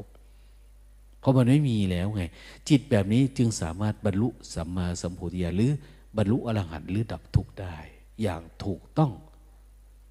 [1.21, 2.23] เพราะมันไม่มีแล้วไง
[2.69, 5.73] จิตแบบนี้จึงสามารถบรรลุสัมมาสัมโพธิญาณหรือ
[6.17, 7.75] บรรลุอรหันต์หรือดับทุกข์ได้
[8.23, 9.13] อย่างถูกต้อง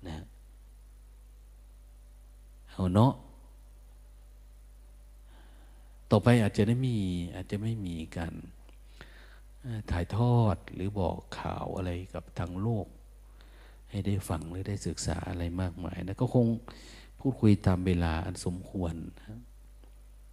[0.07, 0.25] นะ
[2.71, 3.13] เอาเนาะ
[6.11, 6.95] ต่อไปอาจจะได้มี
[7.35, 8.33] อาจจะไม่มีการ
[9.91, 12.87] ถ่ายทอดหรือบอกข่าวอะไรกับทางโลก
[13.89, 16.47] ให้ได้ฟังหรือได้ศึกษาอะไรมากมายนะก็คง
[17.19, 18.95] พูดคุยตามเวลาอันสมควร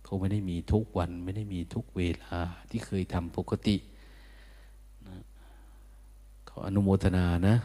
[0.06, 2.38] คงไม่ได้มีทุกวันไม่ได้มีทุกเวลา
[2.70, 3.76] ที่เคยทำปกติ
[6.48, 7.56] ขออนุโมทนานะ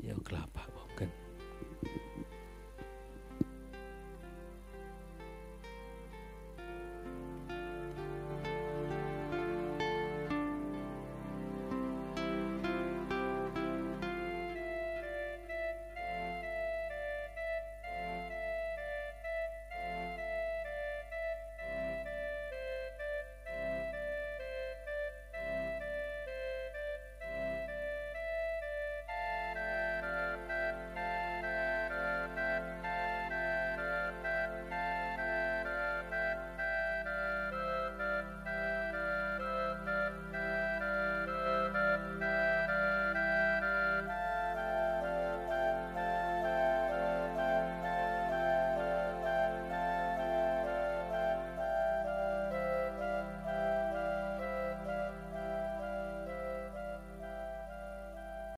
[0.00, 0.51] เดี๋ยวกลับ